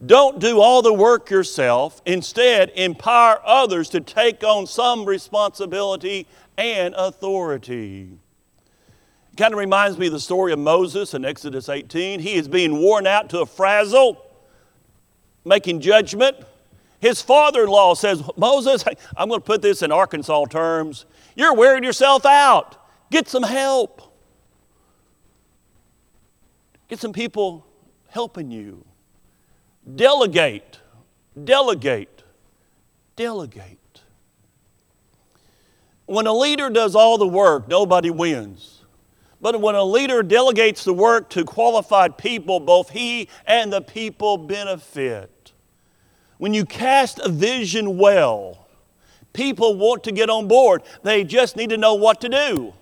Don't 0.04 0.40
do 0.40 0.60
all 0.60 0.82
the 0.82 0.94
work 0.94 1.30
yourself. 1.30 2.02
Instead, 2.06 2.72
empower 2.76 3.40
others 3.46 3.90
to 3.90 4.02
take 4.02 4.44
on 4.44 4.68
some 4.68 5.06
responsibility 5.06 6.28
and 6.58 6.94
authority. 6.96 8.20
Kind 9.38 9.54
of 9.54 9.60
reminds 9.60 9.98
me 9.98 10.08
of 10.08 10.14
the 10.14 10.20
story 10.20 10.54
of 10.54 10.60
Moses 10.60 11.14
in 11.14 11.26
Exodus 11.26 11.70
18. 11.70 12.20
He 12.20 12.36
is 12.36 12.48
being 12.48 12.78
worn 12.80 13.06
out 13.06 13.30
to 13.30 13.40
a 13.40 13.46
frazzle, 13.46 14.18
making 15.44 15.82
judgment. 15.82 16.38
His 17.00 17.22
father 17.22 17.64
in 17.64 17.70
law 17.70 17.94
says, 17.94 18.24
Moses, 18.38 18.84
I'm 19.18 19.28
going 19.28 19.42
to 19.42 19.46
put 19.46 19.62
this 19.62 19.82
in 19.82 19.92
Arkansas 19.92 20.46
terms. 20.46 21.06
You're 21.36 21.54
wearing 21.54 21.84
yourself 21.84 22.26
out. 22.26 22.78
Get 23.12 23.28
some 23.28 23.44
help. 23.44 24.02
Get 26.88 27.00
some 27.00 27.14
people 27.14 27.66
helping 28.08 28.52
you. 28.52 28.86
Delegate, 29.94 30.80
delegate, 31.44 32.24
delegate. 33.16 34.02
When 36.08 36.28
a 36.28 36.34
leader 36.34 36.70
does 36.70 36.96
all 36.96 37.18
the 37.18 37.28
work, 37.28 37.68
nobody 37.68 38.10
wins. 38.10 38.84
But 39.42 39.62
when 39.62 39.76
a 39.76 39.84
leader 39.84 40.24
delegates 40.24 40.84
the 40.84 40.94
work 40.94 41.30
to 41.32 41.44
qualified 41.44 42.18
people, 42.18 42.60
both 42.60 42.90
he 42.90 43.30
and 43.46 43.72
the 43.72 43.82
people 43.82 44.38
benefit. 44.38 45.52
When 46.38 46.54
you 46.54 46.66
cast 46.66 47.20
a 47.20 47.30
vision 47.30 47.98
well, 47.98 48.68
people 49.34 49.76
want 49.76 50.04
to 50.06 50.12
get 50.12 50.30
on 50.30 50.48
board. 50.48 50.82
They 51.04 51.24
just 51.24 51.56
need 51.56 51.70
to 51.70 51.78
know 51.78 51.94
what 51.94 52.22
to 52.22 52.30
do. 52.30 52.74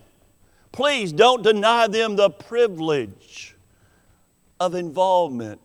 Please 0.72 1.12
don't 1.12 1.44
deny 1.44 1.88
them 1.88 2.16
the 2.16 2.30
privilege 2.30 3.56
of 4.60 4.74
involvement. 4.74 5.60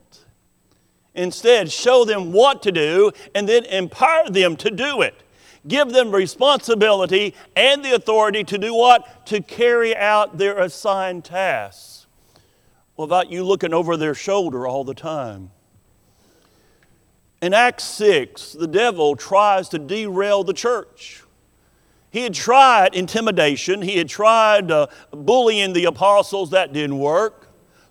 Instead, 1.14 1.70
show 1.72 2.04
them 2.04 2.32
what 2.32 2.62
to 2.62 2.72
do 2.72 3.10
and 3.34 3.48
then 3.48 3.64
empower 3.64 4.30
them 4.30 4.56
to 4.56 4.70
do 4.70 5.02
it. 5.02 5.22
Give 5.66 5.90
them 5.90 6.12
responsibility 6.12 7.34
and 7.56 7.84
the 7.84 7.94
authority 7.94 8.44
to 8.44 8.58
do 8.58 8.74
what? 8.74 9.26
To 9.26 9.40
carry 9.40 9.96
out 9.96 10.38
their 10.38 10.58
assigned 10.58 11.24
tasks 11.24 12.06
without 12.96 13.30
you 13.30 13.44
looking 13.44 13.74
over 13.74 13.96
their 13.96 14.14
shoulder 14.14 14.66
all 14.66 14.84
the 14.84 14.94
time. 14.94 15.50
In 17.40 17.54
Acts 17.54 17.84
6, 17.84 18.52
the 18.52 18.66
devil 18.66 19.14
tries 19.14 19.68
to 19.68 19.78
derail 19.78 20.42
the 20.42 20.52
church. 20.52 21.22
He 22.10 22.22
had 22.22 22.34
tried 22.34 22.94
intimidation, 22.94 23.82
he 23.82 23.98
had 23.98 24.08
tried 24.08 24.70
uh, 24.70 24.88
bullying 25.12 25.72
the 25.72 25.84
apostles, 25.84 26.50
that 26.50 26.72
didn't 26.72 26.98
work. 26.98 27.37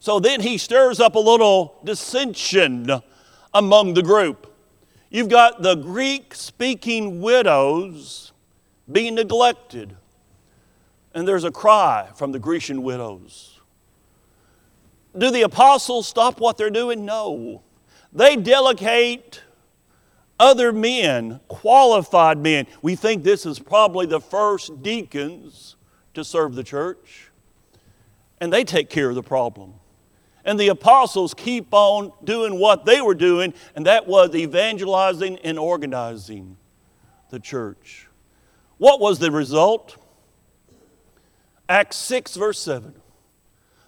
So 0.08 0.22
then 0.22 0.40
he 0.40 0.58
stirs 0.58 1.02
up 1.02 1.16
a 1.16 1.20
little 1.20 1.82
dissension 1.84 2.90
among 3.54 3.94
the 3.94 4.02
group. 4.02 4.56
You've 5.10 5.28
got 5.28 5.62
the 5.62 5.76
Greek 5.76 6.34
speaking 6.34 7.20
widows 7.20 8.32
being 8.90 9.16
neglected. 9.16 9.98
And 11.14 11.28
there's 11.28 11.44
a 11.44 11.52
cry 11.52 12.08
from 12.16 12.32
the 12.32 12.40
Grecian 12.40 12.84
widows. 12.84 13.60
Do 15.18 15.30
the 15.30 15.42
apostles 15.42 16.08
stop 16.08 16.40
what 16.40 16.56
they're 16.56 16.70
doing? 16.70 17.04
No. 17.04 17.62
They 18.14 18.38
delegate 18.38 19.44
other 20.40 20.72
men, 20.72 21.42
qualified 21.50 22.38
men. 22.38 22.66
We 22.82 22.96
think 22.96 23.26
this 23.26 23.46
is 23.46 23.60
probably 23.60 24.06
the 24.06 24.22
first 24.22 24.82
deacons 24.82 25.76
to 26.14 26.24
serve 26.24 26.56
the 26.56 26.64
church, 26.64 27.30
and 28.40 28.54
they 28.54 28.64
take 28.64 28.90
care 28.90 29.10
of 29.10 29.16
the 29.16 29.22
problem. 29.22 29.74
And 30.48 30.58
the 30.58 30.70
apostles 30.70 31.34
keep 31.34 31.68
on 31.72 32.14
doing 32.24 32.58
what 32.58 32.86
they 32.86 33.02
were 33.02 33.14
doing, 33.14 33.54
and 33.76 33.86
that 33.86 34.08
was 34.08 34.34
evangelizing 34.34 35.38
and 35.44 35.60
organizing 35.60 36.56
the 37.30 37.40
church. 37.40 38.08
What 38.78 39.02
was 39.02 39.20
the 39.20 39.30
result? 39.30 39.98
Acts 41.68 41.98
6, 41.98 42.38
verse 42.38 42.60
7. 42.60 42.94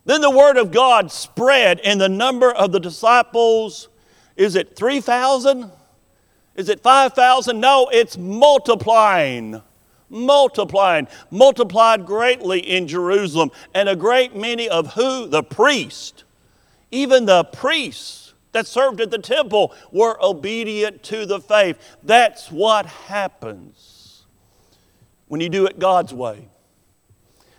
Then 0.04 0.20
the 0.20 0.30
word 0.30 0.58
of 0.58 0.72
God 0.72 1.14
spread, 1.14 1.80
and 1.80 2.00
the 2.00 2.10
number 2.10 2.52
of 2.52 2.74
the 2.74 2.80
disciples 2.80 3.88
is 4.36 4.56
it 4.56 4.76
3,000? 4.76 5.72
Is 6.56 6.68
it 6.68 6.82
5,000? 6.82 7.60
No, 7.60 7.90
it's 7.92 8.18
multiplying. 8.18 9.62
Multiplying. 10.10 11.08
Multiplied 11.32 12.06
greatly 12.06 12.60
in 12.60 12.88
Jerusalem. 12.88 13.52
And 13.74 13.88
a 13.88 13.96
great 13.96 14.36
many 14.36 14.68
of 14.68 14.94
who? 14.94 15.28
The 15.28 15.44
priest 15.44 16.24
even 16.92 17.26
the 17.26 17.44
priests 17.44 18.34
that 18.52 18.68
served 18.68 19.00
at 19.02 19.12
the 19.12 19.20
temple 19.20 19.74
were 19.92 20.18
obedient 20.22 21.04
to 21.04 21.26
the 21.26 21.40
faith. 21.40 21.78
That's 22.04 22.52
what 22.52 22.86
happens 22.86 24.26
when 25.28 25.42
you 25.42 25.50
do 25.50 25.66
it 25.66 25.80
God's 25.80 26.14
way. 26.14 26.50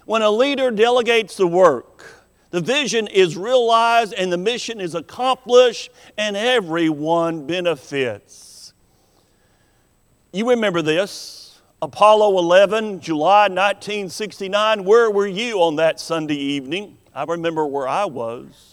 When 0.05 0.23
a 0.23 0.31
leader 0.31 0.71
delegates 0.71 1.37
the 1.37 1.47
work, 1.47 2.05
the 2.51 2.61
vision 2.61 3.07
is 3.07 3.37
realized 3.37 4.13
and 4.13 4.33
the 4.33 4.39
mission 4.39 4.81
is 4.81 4.97
accomplished, 4.97 5.91
and 6.19 6.37
everyone 6.37 7.47
benefits. 7.47 8.73
You 10.33 10.51
remember 10.51 10.83
this 10.83 11.61
Apollo 11.81 12.39
11, 12.39 13.01
July 13.01 13.43
1969. 13.43 14.85
Where 14.85 15.11
were 15.11 15.27
you 15.27 15.63
on 15.63 15.77
that 15.77 16.01
Sunday 16.01 16.35
evening? 16.35 16.99
I 17.15 17.25
remember 17.25 17.67
where 17.67 17.87
I 17.89 18.05
was. 18.05 18.70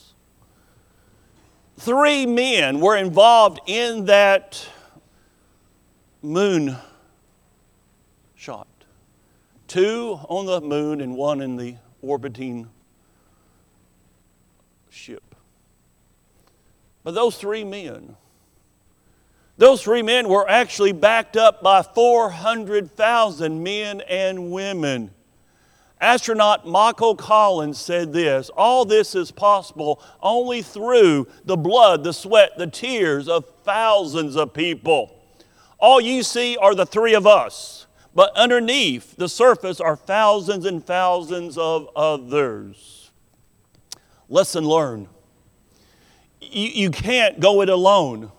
Three 1.77 2.25
men 2.25 2.79
were 2.79 2.97
involved 2.97 3.59
in 3.67 4.05
that 4.05 4.67
moon 6.21 6.75
shot 8.35 8.67
two 9.67 10.19
on 10.29 10.45
the 10.45 10.61
moon 10.61 11.01
and 11.01 11.15
one 11.15 11.41
in 11.41 11.57
the 11.57 11.75
orbiting 12.01 12.69
ship. 14.89 15.35
But 17.03 17.13
those 17.13 17.37
three 17.37 17.63
men, 17.63 18.15
those 19.57 19.83
three 19.83 20.01
men 20.01 20.27
were 20.27 20.49
actually 20.49 20.91
backed 20.91 21.37
up 21.37 21.61
by 21.61 21.81
400,000 21.81 23.63
men 23.63 24.01
and 24.01 24.51
women. 24.51 25.11
Astronaut 25.99 26.67
Michael 26.67 27.15
Collins 27.15 27.79
said 27.79 28.13
this 28.13 28.49
All 28.49 28.85
this 28.85 29.15
is 29.15 29.31
possible 29.31 30.01
only 30.21 30.61
through 30.61 31.27
the 31.45 31.57
blood, 31.57 32.03
the 32.03 32.13
sweat, 32.13 32.57
the 32.57 32.67
tears 32.67 33.27
of 33.27 33.45
thousands 33.63 34.35
of 34.35 34.53
people. 34.53 35.13
All 35.79 35.99
you 36.01 36.23
see 36.23 36.57
are 36.57 36.75
the 36.75 36.85
three 36.85 37.13
of 37.13 37.25
us, 37.25 37.87
but 38.13 38.35
underneath 38.35 39.15
the 39.15 39.29
surface 39.29 39.79
are 39.79 39.95
thousands 39.95 40.65
and 40.65 40.85
thousands 40.85 41.57
of 41.57 41.89
others. 41.95 43.11
Lesson 44.29 44.65
learned. 44.65 45.07
You, 46.41 46.67
you 46.69 46.91
can't 46.91 47.39
go 47.39 47.61
it 47.61 47.69
alone 47.69 48.31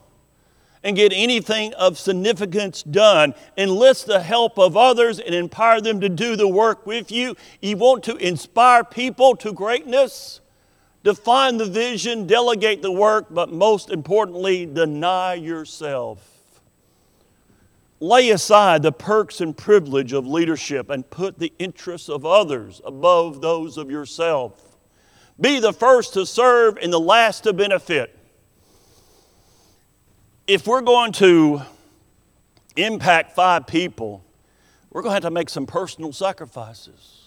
and 0.83 0.97
get 0.97 1.13
anything 1.13 1.75
of 1.75 1.99
significance 1.99 2.83
done. 2.83 3.35
Enlist 3.57 4.07
the 4.07 4.21
help 4.21 4.59
of 4.59 4.77
others 4.77 5.19
and 5.19 5.35
empower 5.35 5.81
them 5.81 6.01
to 6.01 6.09
do 6.09 6.37
the 6.37 6.49
work 6.49 6.87
with 6.87 7.11
you. 7.11 7.37
You 7.61 7.77
want 7.77 8.05
to 8.05 8.17
inspire 8.17 8.85
people 8.85 9.37
to 9.37 9.53
greatness? 9.53 10.41
Define 11.05 11.57
the 11.59 11.67
vision, 11.67 12.27
delegate 12.27 12.83
the 12.83 12.93
work, 12.93 13.27
but 13.31 13.53
most 13.53 13.91
importantly, 13.91 14.67
deny 14.67 15.35
yourself. 15.35 16.35
Lay 18.01 18.31
aside 18.31 18.83
the 18.83 18.93
perks 18.93 19.41
and 19.41 19.57
privilege 19.57 20.13
of 20.13 20.27
leadership 20.27 20.91
and 20.91 21.09
put 21.09 21.39
the 21.39 21.53
interests 21.59 22.09
of 22.09 22.25
others 22.25 22.81
above 22.85 23.41
those 23.41 23.77
of 23.77 23.91
yourself. 23.91 24.77
Be 25.41 25.59
the 25.61 25.73
first 25.73 26.15
to 26.15 26.27
serve 26.27 26.79
and 26.79 26.93
the 26.93 27.01
last 27.01 27.45
to 27.45 27.53
benefit 27.53 28.18
if 30.49 30.67
we're 30.67 30.81
going 30.81 31.13
to 31.13 31.61
impact 32.75 33.33
five 33.33 33.67
people, 33.67 34.25
we're 34.91 35.03
going 35.03 35.11
to 35.11 35.15
have 35.17 35.23
to 35.25 35.31
make 35.31 35.51
some 35.51 35.67
personal 35.67 36.11
sacrifices. 36.11 37.27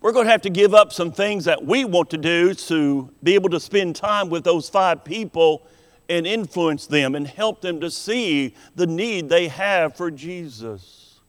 We're 0.00 0.10
going 0.10 0.26
to 0.26 0.32
have 0.32 0.42
to 0.42 0.50
give 0.50 0.74
up 0.74 0.92
some 0.92 1.12
things 1.12 1.44
that 1.44 1.64
we 1.64 1.84
want 1.84 2.10
to 2.10 2.18
do 2.18 2.54
to 2.54 3.14
be 3.22 3.36
able 3.36 3.50
to 3.50 3.60
spend 3.60 3.94
time 3.94 4.28
with 4.28 4.42
those 4.42 4.68
five 4.68 5.04
people 5.04 5.68
and 6.08 6.26
influence 6.26 6.88
them 6.88 7.14
and 7.14 7.28
help 7.28 7.60
them 7.60 7.80
to 7.80 7.92
see 7.92 8.56
the 8.74 8.88
need 8.88 9.28
they 9.28 9.46
have 9.46 9.96
for 9.96 10.10
Jesus. 10.10 11.20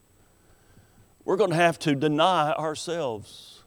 We're 1.24 1.36
going 1.36 1.50
to 1.50 1.56
have 1.56 1.78
to 1.80 1.94
deny 1.94 2.52
ourselves. 2.52 3.59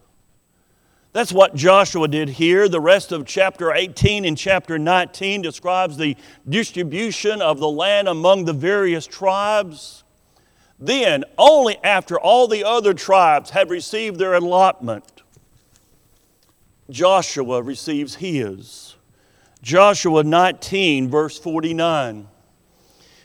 That's 1.14 1.32
what 1.32 1.54
Joshua 1.54 2.08
did 2.08 2.28
here. 2.28 2.68
The 2.68 2.82
rest 2.82 3.12
of 3.12 3.26
chapter 3.26 3.72
18 3.72 4.26
and 4.26 4.36
chapter 4.36 4.80
19 4.80 5.44
describes 5.44 5.96
the 5.96 6.18
distribution 6.50 7.40
of 7.40 7.60
the 7.60 7.70
land 7.70 8.08
among 8.08 8.46
the 8.46 8.54
various 8.54 9.06
tribes. 9.06 10.04
Then, 10.80 11.24
only 11.38 11.78
after 11.84 12.20
all 12.20 12.48
the 12.48 12.64
other 12.64 12.96
tribes 12.96 13.52
have 13.52 13.70
received 13.70 14.18
their 14.18 14.34
allotment, 14.34 15.22
Joshua 16.90 17.62
receives 17.62 18.16
his. 18.16 18.96
Joshua 19.62 20.24
19, 20.24 21.10
verse 21.10 21.38
49. 21.38 22.28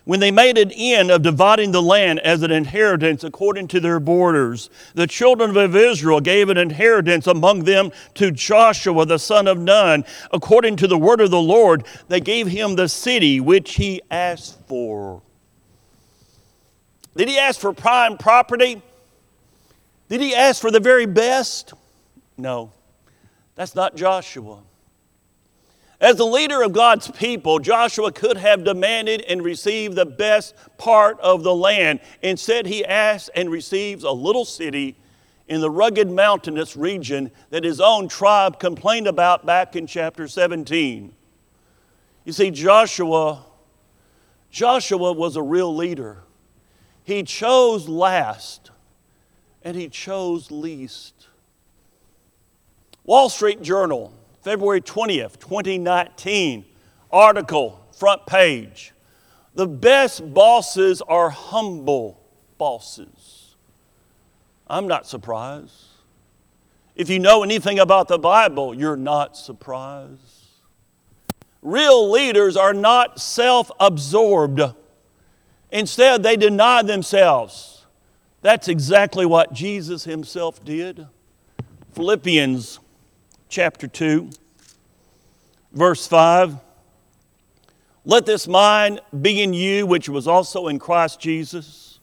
When 0.09 0.21
they 0.21 0.31
made 0.31 0.57
an 0.57 0.71
end 0.71 1.11
of 1.11 1.21
dividing 1.21 1.71
the 1.71 1.83
land 1.83 2.19
as 2.21 2.43
an 2.43 2.51
inheritance 2.51 3.23
according 3.25 3.69
to 3.69 3.79
their 3.79 4.01
borders, 4.01 4.71
the 4.95 5.07
children 5.07 5.55
of 5.55 5.77
Israel 5.77 6.19
gave 6.19 6.49
an 6.49 6.57
inheritance 6.57 7.27
among 7.27 7.65
them 7.65 7.93
to 8.15 8.31
Joshua 8.31 9.05
the 9.05 9.19
son 9.19 9.47
of 9.47 9.59
Nun. 9.59 10.07
According 10.33 10.77
to 10.77 10.87
the 10.87 10.97
word 10.97 11.21
of 11.21 11.31
the 11.31 11.43
Lord, 11.43 11.85
they 12.09 12.21
gave 12.21 12.47
him 12.47 12.75
the 12.75 12.89
city 12.89 13.39
which 13.39 13.75
he 13.75 14.01
asked 14.11 14.59
for. 14.67 15.21
Did 17.15 17.29
he 17.29 17.39
ask 17.39 17.61
for 17.61 17.75
prime 17.75 18.17
property? 18.17 18.81
Did 20.09 20.23
he 20.23 20.35
ask 20.35 20.63
for 20.63 20.71
the 20.71 20.81
very 20.81 21.05
best? 21.05 21.75
No, 22.39 22.73
that's 23.57 23.75
not 23.75 23.95
Joshua. 23.95 24.61
As 26.01 26.17
the 26.17 26.27
leader 26.27 26.63
of 26.63 26.73
God's 26.73 27.11
people, 27.11 27.59
Joshua 27.59 28.13
could 28.13 28.37
have 28.37 28.63
demanded 28.63 29.23
and 29.23 29.43
received 29.43 29.97
the 29.97 30.07
best 30.07 30.55
part 30.77 31.19
of 31.21 31.43
the 31.43 31.55
land. 31.55 31.99
Instead, 32.23 32.67
he 32.67 32.85
asks 32.85 33.29
and 33.35 33.51
receives 33.51 34.05
a 34.05 34.11
little 34.13 34.45
city 34.45 34.97
in 35.49 35.61
the 35.61 35.71
rugged 35.71 36.09
mountainous 36.09 36.77
region 36.77 37.33
that 37.51 37.65
his 37.65 37.81
own 37.81 38.07
tribe 38.07 38.61
complained 38.61 39.09
about 39.09 39.45
back 39.45 39.75
in 39.75 39.87
chapter 39.89 40.29
17. 40.29 41.13
You 42.25 42.33
see, 42.33 42.51
Joshua, 42.53 43.45
Joshua 44.51 45.13
was 45.13 45.35
a 45.35 45.43
real 45.43 45.75
leader. 45.75 46.23
He 47.03 47.25
chose 47.25 47.89
last 47.89 48.71
and 49.65 49.77
he 49.77 49.89
chose 49.89 50.51
least. 50.51 51.27
Wall 53.05 53.31
Street 53.31 53.63
Journal 53.63 54.13
February 54.43 54.81
20th, 54.81 55.39
2019, 55.41 56.65
article, 57.11 57.87
front 57.93 58.25
page. 58.27 58.93
The 59.55 59.67
best 59.67 60.33
bosses 60.33 61.03
are 61.03 61.31
humble 61.31 62.21
bosses. 62.59 63.57
I'm 64.69 64.87
not 64.87 65.07
surprised. 65.07 65.87
If 66.95 67.09
you 67.09 67.19
know 67.19 67.43
anything 67.43 67.79
about 67.79 68.09
the 68.09 68.19
Bible, 68.19 68.75
you're 68.75 68.97
not 68.97 69.37
surprised. 69.37 70.47
Real 71.63 72.11
leaders 72.11 72.57
are 72.57 72.75
not 72.75 73.21
self 73.21 73.71
absorbed. 73.81 74.61
Instead, 75.71 76.23
they 76.23 76.37
deny 76.37 76.83
themselves. 76.83 77.87
That's 78.43 78.69
exactly 78.69 79.27
what 79.27 79.53
Jesus 79.53 80.05
himself 80.05 80.65
did. 80.65 81.07
Philippians 81.93 82.79
chapter 83.49 83.89
2, 83.89 84.31
verse 85.73 86.07
5. 86.07 86.57
Let 88.05 88.27
this 88.27 88.47
mind 88.47 89.01
be 89.21 89.43
in 89.43 89.53
you, 89.53 89.87
which 89.87 90.09
was 90.09 90.27
also 90.27 90.69
in 90.69 90.79
Christ 90.79 91.21
Jesus, 91.21 92.01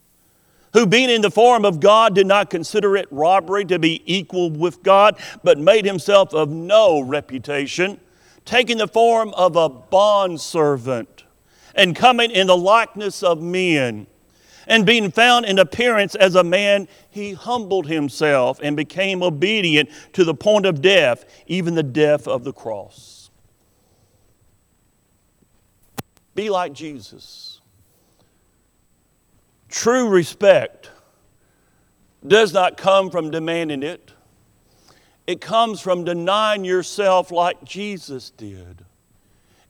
who, 0.73 0.86
being 0.86 1.10
in 1.10 1.21
the 1.21 1.31
form 1.31 1.65
of 1.65 1.79
God, 1.79 2.15
did 2.15 2.27
not 2.27 2.49
consider 2.49 2.95
it 2.95 3.08
robbery 3.12 3.65
to 3.65 3.79
be 3.79 4.03
equal 4.05 4.51
with 4.51 4.84
God, 4.84 5.17
but 5.43 5.58
made 5.58 5.86
himself 5.86 6.34
of 6.34 6.49
no 6.49 6.99
reputation, 6.99 7.99
taking 8.43 8.77
the 8.77 8.88
form 8.88 9.34
of 9.36 9.55
a 9.55 9.69
bondservant, 9.69 11.23
and 11.73 11.95
coming 11.95 12.31
in 12.31 12.47
the 12.47 12.58
likeness 12.58 13.23
of 13.23 13.41
men 13.41 14.08
and 14.67 14.86
being 14.86 15.12
found 15.12 15.45
in 15.45 15.60
appearance 15.60 16.15
as 16.15 16.36
a 16.36 16.43
man, 16.43 16.88
he 17.10 17.34
humbled 17.34 17.88
himself 17.88 18.60
and 18.62 18.75
became 18.75 19.21
obedient 19.21 19.89
to 20.13 20.23
the 20.23 20.34
point 20.34 20.65
of 20.65 20.82
death, 20.82 21.25
even 21.47 21.75
the 21.75 21.84
death 21.84 22.28
of 22.28 22.43
the 22.43 22.54
cross. 22.54 23.30
Be 26.34 26.49
like 26.49 26.73
Jesus. 26.73 27.62
True 29.69 30.10
respect 30.10 30.89
does 32.25 32.54
not 32.54 32.78
come 32.78 33.10
from 33.10 33.30
demanding 33.30 33.84
it, 33.84 34.12
it 35.28 35.41
comes 35.41 35.82
from 35.82 36.04
denying 36.04 36.65
yourself 36.65 37.32
like 37.32 37.63
Jesus 37.63 38.30
did. 38.32 38.86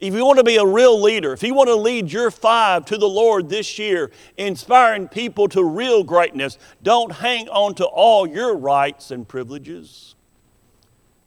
If 0.08 0.14
you 0.14 0.24
want 0.24 0.38
to 0.38 0.44
be 0.44 0.58
a 0.58 0.66
real 0.66 1.02
leader, 1.02 1.34
if 1.34 1.42
you 1.42 1.56
want 1.56 1.68
to 1.70 1.76
lead 1.76 2.12
your 2.12 2.30
five 2.30 2.86
to 2.86 2.98
the 2.98 3.08
Lord 3.08 3.50
this 3.50 3.80
year, 3.80 4.12
inspiring 4.38 5.08
people 5.08 5.48
to 5.50 5.64
real 5.64 6.04
greatness, 6.04 6.60
don't 6.84 7.12
hang 7.12 7.50
on 7.50 7.74
to 7.76 7.86
all 7.86 8.28
your 8.28 8.56
rights 8.56 9.10
and 9.10 9.28
privileges. 9.28 10.14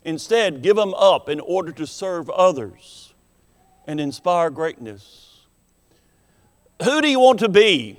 Instead, 0.04 0.62
give 0.62 0.76
them 0.76 0.94
up 0.94 1.28
in 1.28 1.40
order 1.40 1.72
to 1.72 1.88
serve 1.88 2.30
others 2.30 3.14
and 3.84 3.98
inspire 3.98 4.48
greatness. 4.48 5.40
Who 6.84 7.00
do 7.00 7.08
you 7.08 7.18
want 7.18 7.40
to 7.40 7.48
be? 7.48 7.98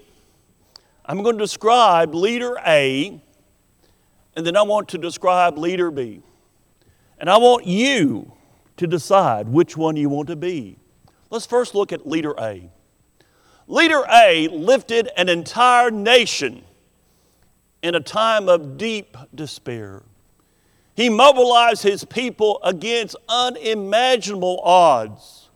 I'm 1.06 1.24
going 1.24 1.38
to 1.38 1.44
describe 1.44 2.16
leader 2.16 2.58
A, 2.66 3.22
and 4.34 4.46
then 4.46 4.56
I 4.56 4.62
want 4.62 4.88
to 4.90 4.98
describe 4.98 5.58
leader 5.58 5.92
B. 5.92 6.22
And 7.20 7.30
I 7.30 7.38
want 7.38 7.68
you 7.68 8.32
to 8.80 8.88
decide 8.88 9.50
which 9.50 9.76
one 9.76 9.98
you 9.98 10.08
want 10.08 10.30
to 10.30 10.38
be. 10.38 10.78
Let's 11.30 11.46
first 11.46 11.76
look 11.76 11.92
at 11.92 12.08
leader 12.08 12.34
A. 12.40 12.72
Leader 13.68 14.06
A 14.10 14.48
lifted 14.48 15.10
an 15.18 15.28
entire 15.28 15.92
nation 15.92 16.64
in 17.84 17.94
a 17.94 18.00
time 18.00 18.48
of 18.48 18.78
deep 18.78 19.18
despair. 19.36 20.04
He 20.96 21.10
mobilized 21.10 21.84
his 21.84 22.06
people 22.06 22.62
against 22.64 23.18
unimaginable 23.28 24.62
odds 24.64 25.50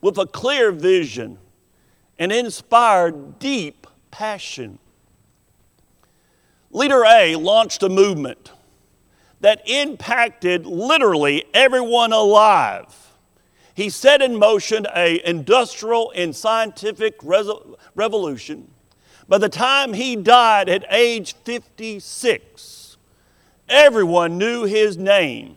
with 0.00 0.16
a 0.16 0.26
clear 0.26 0.72
vision 0.72 1.36
and 2.18 2.32
inspired 2.32 3.38
deep 3.38 3.86
passion. 4.10 4.78
Leader 6.70 7.04
A 7.04 7.36
launched 7.36 7.82
a 7.82 7.90
movement 7.90 8.52
that 9.40 9.62
impacted 9.68 10.66
literally 10.66 11.44
everyone 11.54 12.12
alive. 12.12 12.94
He 13.74 13.88
set 13.88 14.20
in 14.20 14.36
motion 14.36 14.86
a 14.94 15.26
industrial 15.26 16.12
and 16.14 16.36
scientific 16.36 17.16
revolution. 17.94 18.70
By 19.28 19.38
the 19.38 19.48
time 19.48 19.94
he 19.94 20.16
died 20.16 20.68
at 20.68 20.84
age 20.90 21.34
56, 21.44 22.96
everyone 23.68 24.36
knew 24.36 24.64
his 24.64 24.98
name. 24.98 25.56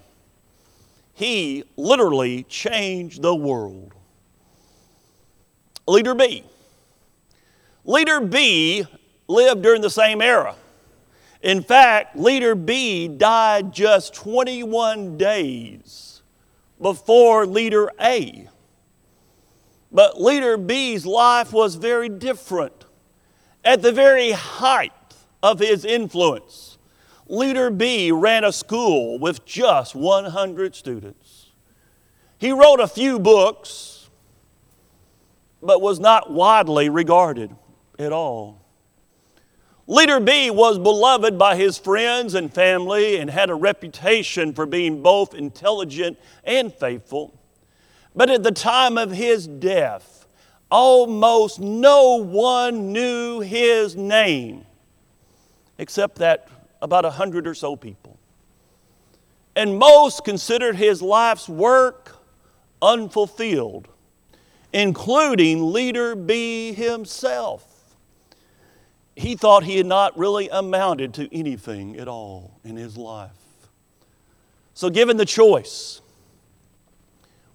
He 1.13 1.63
literally 1.75 2.43
changed 2.43 3.21
the 3.21 3.35
world. 3.35 3.93
Leader 5.87 6.15
B. 6.15 6.43
Leader 7.83 8.21
B 8.21 8.85
lived 9.27 9.61
during 9.61 9.81
the 9.81 9.89
same 9.89 10.21
era. 10.21 10.55
In 11.43 11.61
fact, 11.61 12.15
leader 12.15 12.55
B 12.55 13.09
died 13.09 13.73
just 13.73 14.15
21 14.15 15.17
days 15.17 16.21
before 16.81 17.45
leader 17.45 17.91
A. 17.99 18.47
But 19.91 20.21
leader 20.21 20.55
B's 20.55 21.05
life 21.05 21.51
was 21.51 21.75
very 21.75 22.07
different. 22.07 22.85
At 23.65 23.81
the 23.81 23.91
very 23.91 24.31
height 24.31 24.91
of 25.43 25.59
his 25.59 25.83
influence, 25.83 26.77
leader 27.27 27.69
B 27.69 28.09
ran 28.11 28.45
a 28.45 28.53
school 28.53 29.19
with 29.19 29.45
just 29.45 29.95
100 29.95 30.75
students. 30.75 31.51
He 32.37 32.53
wrote 32.53 32.79
a 32.79 32.87
few 32.87 33.19
books, 33.19 34.09
but 35.61 35.81
was 35.81 35.99
not 35.99 36.31
widely 36.31 36.87
regarded 36.87 37.53
at 37.99 38.13
all. 38.13 38.62
Leader 39.85 40.21
B 40.21 40.49
was 40.49 40.79
beloved 40.79 41.37
by 41.37 41.57
his 41.57 41.77
friends 41.77 42.35
and 42.35 42.53
family 42.53 43.17
and 43.17 43.29
had 43.29 43.49
a 43.49 43.55
reputation 43.55 44.53
for 44.53 44.65
being 44.65 45.01
both 45.01 45.33
intelligent 45.33 46.17
and 46.45 46.73
faithful. 46.73 47.37
But 48.15 48.29
at 48.29 48.43
the 48.43 48.51
time 48.51 48.97
of 48.97 49.11
his 49.11 49.45
death, 49.45 50.25
almost 50.71 51.59
no 51.59 52.15
one 52.15 52.93
knew 52.93 53.41
his 53.41 53.95
name 53.95 54.65
except 55.77 56.17
that 56.17 56.47
about 56.81 57.03
a 57.03 57.09
hundred 57.09 57.45
or 57.45 57.53
so 57.53 57.75
people. 57.75 58.17
And 59.55 59.77
most 59.77 60.23
considered 60.23 60.77
his 60.77 61.01
life's 61.01 61.49
work 61.49 62.15
unfulfilled, 62.81 63.87
including 64.71 65.73
Leader 65.73 66.15
B 66.15 66.73
himself 66.73 67.72
he 69.15 69.35
thought 69.35 69.63
he 69.63 69.77
had 69.77 69.85
not 69.85 70.17
really 70.17 70.49
amounted 70.49 71.13
to 71.15 71.35
anything 71.35 71.97
at 71.97 72.07
all 72.07 72.59
in 72.63 72.75
his 72.75 72.97
life. 72.97 73.31
So, 74.73 74.89
given 74.89 75.17
the 75.17 75.25
choice, 75.25 76.01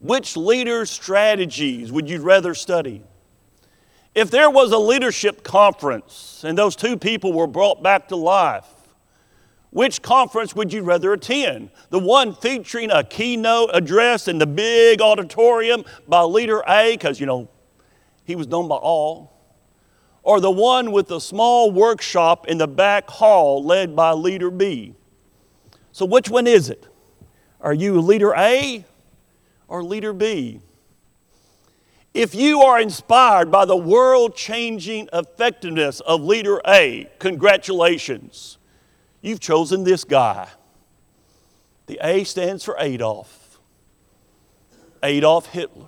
which 0.01 0.37
leader 0.37 0.87
strategies 0.87 1.91
would 1.91 2.09
you 2.09 2.23
rather 2.23 2.55
study? 2.55 3.03
If 4.15 4.31
there 4.31 4.51
was 4.51 4.73
a 4.73 4.79
leadership 4.79 5.43
conference 5.43 6.43
and 6.45 6.57
those 6.57 6.77
two 6.77 6.97
people 6.97 7.33
were 7.33 7.47
brought 7.47 7.83
back 7.83 8.09
to 8.09 8.17
life, 8.17 8.67
which 9.71 10.01
conference 10.01 10.57
would 10.57 10.73
you 10.73 10.83
rather 10.83 11.13
attend? 11.13 11.71
The 11.91 11.99
one 11.99 12.35
featuring 12.35 12.91
a 12.91 13.05
keynote 13.05 13.71
address 13.75 14.27
in 14.27 14.39
the 14.39 14.47
big 14.47 15.01
auditorium 15.01 15.85
by 16.07 16.23
leader 16.23 16.63
A, 16.67 16.93
because, 16.93 17.21
you 17.21 17.27
know, 17.27 17.49
he 18.25 18.35
was 18.35 18.47
known 18.47 18.69
by 18.69 18.77
all 18.77 19.38
or 20.29 20.41
the 20.41 20.51
one 20.51 20.93
with 20.93 21.09
the 21.09 21.19
small 21.19 21.71
workshop 21.71 22.47
in 22.49 22.59
the 22.59 22.69
back 22.69 23.09
hall 23.09 23.65
led 23.65 23.97
by 23.97 24.13
leader 24.13 24.51
B? 24.51 24.93
So, 25.91 26.05
which 26.05 26.29
one 26.29 26.47
is 26.47 26.69
it? 26.69 26.87
Are 27.63 27.73
you 27.73 27.99
leader 28.03 28.35
A 28.37 28.85
or 29.69 29.83
leader 29.83 30.13
B? 30.13 30.61
If 32.13 32.35
you 32.35 32.61
are 32.61 32.79
inspired 32.79 33.51
by 33.51 33.65
the 33.65 33.75
world 33.75 34.37
changing 34.37 35.09
effectiveness 35.15 36.01
of 36.01 36.21
leader 36.21 36.61
A, 36.69 37.09
congratulations. 37.19 38.59
You've 39.23 39.41
chosen 39.41 39.83
this 39.83 40.05
guy. 40.05 40.49
The 41.87 41.99
A 42.03 42.25
stands 42.25 42.63
for 42.63 42.77
Adolf. 42.79 43.59
Adolf 45.03 45.47
Hitler. 45.47 45.87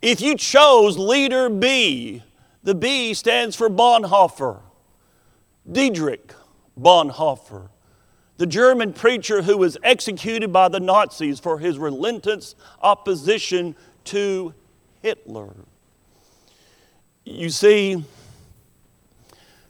If 0.00 0.20
you 0.20 0.36
chose 0.36 0.96
leader 0.96 1.50
B, 1.50 2.22
the 2.62 2.74
B 2.74 3.14
stands 3.14 3.56
for 3.56 3.68
Bonhoeffer. 3.68 4.60
Dietrich 5.70 6.32
Bonhoeffer, 6.78 7.68
the 8.38 8.46
German 8.46 8.92
preacher 8.92 9.42
who 9.42 9.58
was 9.58 9.76
executed 9.82 10.52
by 10.52 10.68
the 10.68 10.80
Nazis 10.80 11.40
for 11.40 11.58
his 11.58 11.78
relentless 11.78 12.54
opposition 12.80 13.76
to 14.04 14.54
Hitler. 15.02 15.54
You 17.24 17.50
see, 17.50 18.04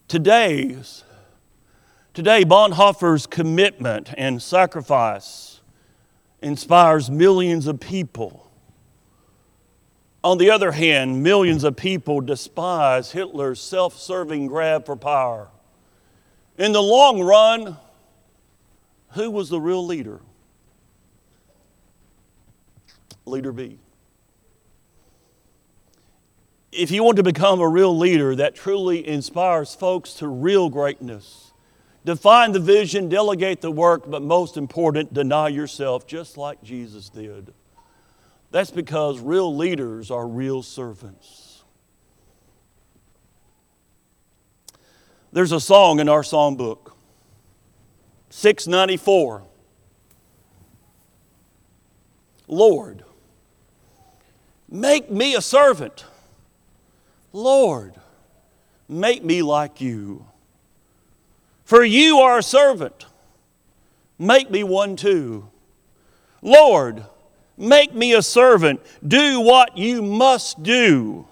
today's 0.07 1.05
Today, 2.19 2.45
Bonhoeffer's 2.45 3.29
commitment 3.29 4.13
and 4.19 4.43
sacrifice 4.43 5.61
inspires 6.43 7.09
millions 7.09 7.69
of 7.69 7.79
people. 7.79 8.48
On 10.25 10.39
the 10.39 10.51
other 10.51 10.73
hand, 10.73 11.23
millions 11.23 11.65
of 11.65 11.77
people 11.77 12.21
despise 12.21 13.13
Hitler's 13.13 13.61
self 13.61 13.97
serving 13.99 14.49
grab 14.49 14.87
for 14.87 14.97
power. 14.97 15.49
In 16.59 16.73
the 16.73 16.83
long 16.83 17.23
run, 17.23 17.77
who 19.13 19.31
was 19.31 19.49
the 19.49 19.61
real 19.61 19.87
leader? 19.87 20.21
Leader 23.25 23.53
B. 23.53 23.79
If 26.73 26.91
you 26.91 27.03
want 27.03 27.17
to 27.17 27.23
become 27.23 27.61
a 27.61 27.69
real 27.69 27.97
leader 27.97 28.35
that 28.37 28.55
truly 28.55 29.07
inspires 29.07 29.75
folks 29.75 30.15
to 30.15 30.29
real 30.29 30.69
greatness, 30.69 31.49
Define 32.09 32.53
the 32.53 32.59
vision, 32.59 33.11
delegate 33.11 33.61
the 33.61 33.71
work, 33.71 34.11
but 34.11 34.23
most 34.23 34.57
important, 34.57 35.13
deny 35.13 35.49
yourself, 35.49 36.07
just 36.07 36.39
like 36.39 36.63
Jesus 36.63 37.11
did. 37.11 37.53
That's 38.51 38.71
because 38.71 39.21
real 39.21 39.55
leaders 39.55 40.11
are 40.11 40.27
real 40.27 40.63
servants. 40.63 41.63
There's 45.33 45.53
a 45.53 45.61
song 45.61 46.01
in 46.01 46.09
our 46.09 46.23
songbook, 46.23 46.93
694. 48.31 49.43
Lord, 52.47 53.05
make 54.71 55.11
me 55.11 55.35
a 55.35 55.43
servant. 55.43 56.07
Lord, 57.35 57.95
make 58.89 59.23
me 59.23 59.43
like 59.43 59.83
you. 59.83 60.25
For 61.65 61.85
you 61.85 62.21
are 62.21 62.39
a 62.39 62.43
servant. 62.43 63.05
Make 64.19 64.51
me 64.51 64.65
one 64.65 64.97
too. 64.97 65.51
Lord, 66.41 67.05
make 67.59 67.95
me 67.95 68.15
a 68.15 68.23
servant. 68.23 68.81
Do 69.07 69.41
what 69.41 69.77
you 69.77 70.03
must 70.03 70.63
do 70.63 71.27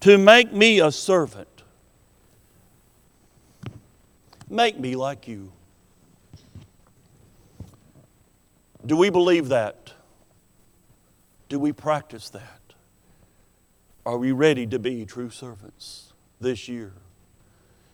to 0.00 0.18
make 0.18 0.52
me 0.52 0.80
a 0.80 0.90
servant. 0.90 1.48
Make 4.48 4.78
me 4.78 4.96
like 4.96 5.28
you. 5.28 5.52
Do 8.84 8.96
we 8.96 9.10
believe 9.10 9.48
that? 9.48 9.92
Do 11.48 11.58
we 11.58 11.72
practice 11.72 12.30
that? 12.30 12.60
Are 14.06 14.16
we 14.18 14.32
ready 14.32 14.66
to 14.66 14.78
be 14.78 15.04
true 15.04 15.30
servants 15.30 16.12
this 16.40 16.68
year? 16.68 16.94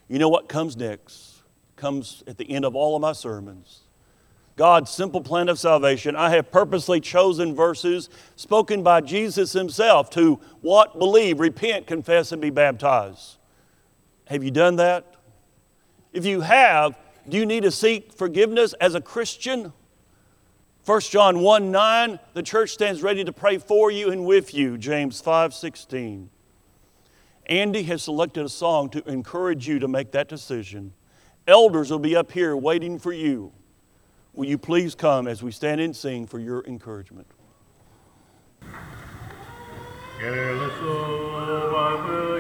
You 0.09 0.19
know 0.19 0.29
what 0.29 0.49
comes 0.49 0.77
next? 0.77 1.37
comes 1.77 2.25
at 2.27 2.39
the 2.39 2.51
end 2.51 2.65
of 2.65 2.75
all 2.75 2.97
of 2.97 3.03
my 3.03 3.13
sermons. 3.13 3.83
God's 4.57 4.91
simple 4.91 5.21
plan 5.21 5.51
of 5.51 5.59
salvation. 5.59 6.17
I 6.17 6.31
have 6.31 6.51
purposely 6.51 6.99
chosen 6.99 7.55
verses 7.55 8.09
spoken 8.37 8.83
by 8.83 9.03
Jesus 9.03 9.53
himself 9.53 10.09
to 10.11 10.41
what? 10.63 10.99
Believe, 10.99 11.41
repent, 11.41 11.87
confess, 11.87 12.33
and 12.33 12.41
be 12.41 12.49
baptized. 12.49 13.37
Have 14.29 14.43
you 14.43 14.51
done 14.51 14.77
that? 14.77 15.15
If 16.13 16.25
you 16.25 16.41
have, 16.41 16.99
do 17.29 17.37
you 17.37 17.45
need 17.45 17.65
to 17.65 17.71
seek 17.71 18.13
forgiveness 18.13 18.73
as 18.75 18.95
a 18.95 19.01
Christian? 19.01 19.75
1 20.87 21.01
John 21.01 21.41
1 21.41 21.71
9, 21.71 22.19
the 22.33 22.43
church 22.43 22.71
stands 22.71 23.03
ready 23.03 23.25
to 23.25 23.33
pray 23.33 23.59
for 23.59 23.91
you 23.91 24.11
and 24.11 24.25
with 24.25 24.55
you. 24.55 24.79
James 24.79 25.21
5 25.21 25.53
16. 25.53 26.31
Andy 27.47 27.83
has 27.85 28.03
selected 28.03 28.45
a 28.47 28.49
song 28.49 28.89
to 28.91 29.07
encourage 29.09 29.69
you 29.69 29.79
to 29.81 29.89
make 29.89 30.13
that 30.13 30.29
decision. 30.29 30.95
Elders 31.47 31.91
will 31.91 31.99
be 31.99 32.17
up 32.17 32.33
here 32.33 32.57
waiting 32.57 32.99
for 32.99 33.13
you. 33.13 33.53
Will 34.37 34.45
you 34.45 34.59
please 34.59 34.95
come 34.95 35.27
as 35.27 35.43
we 35.43 35.51
stand 35.51 35.81
and 35.81 35.97
sing 35.97 36.27
for 36.27 36.39
your 36.39 36.63
encouragement? 36.67 37.27
Careless, 40.21 40.73
oh, 40.83 42.36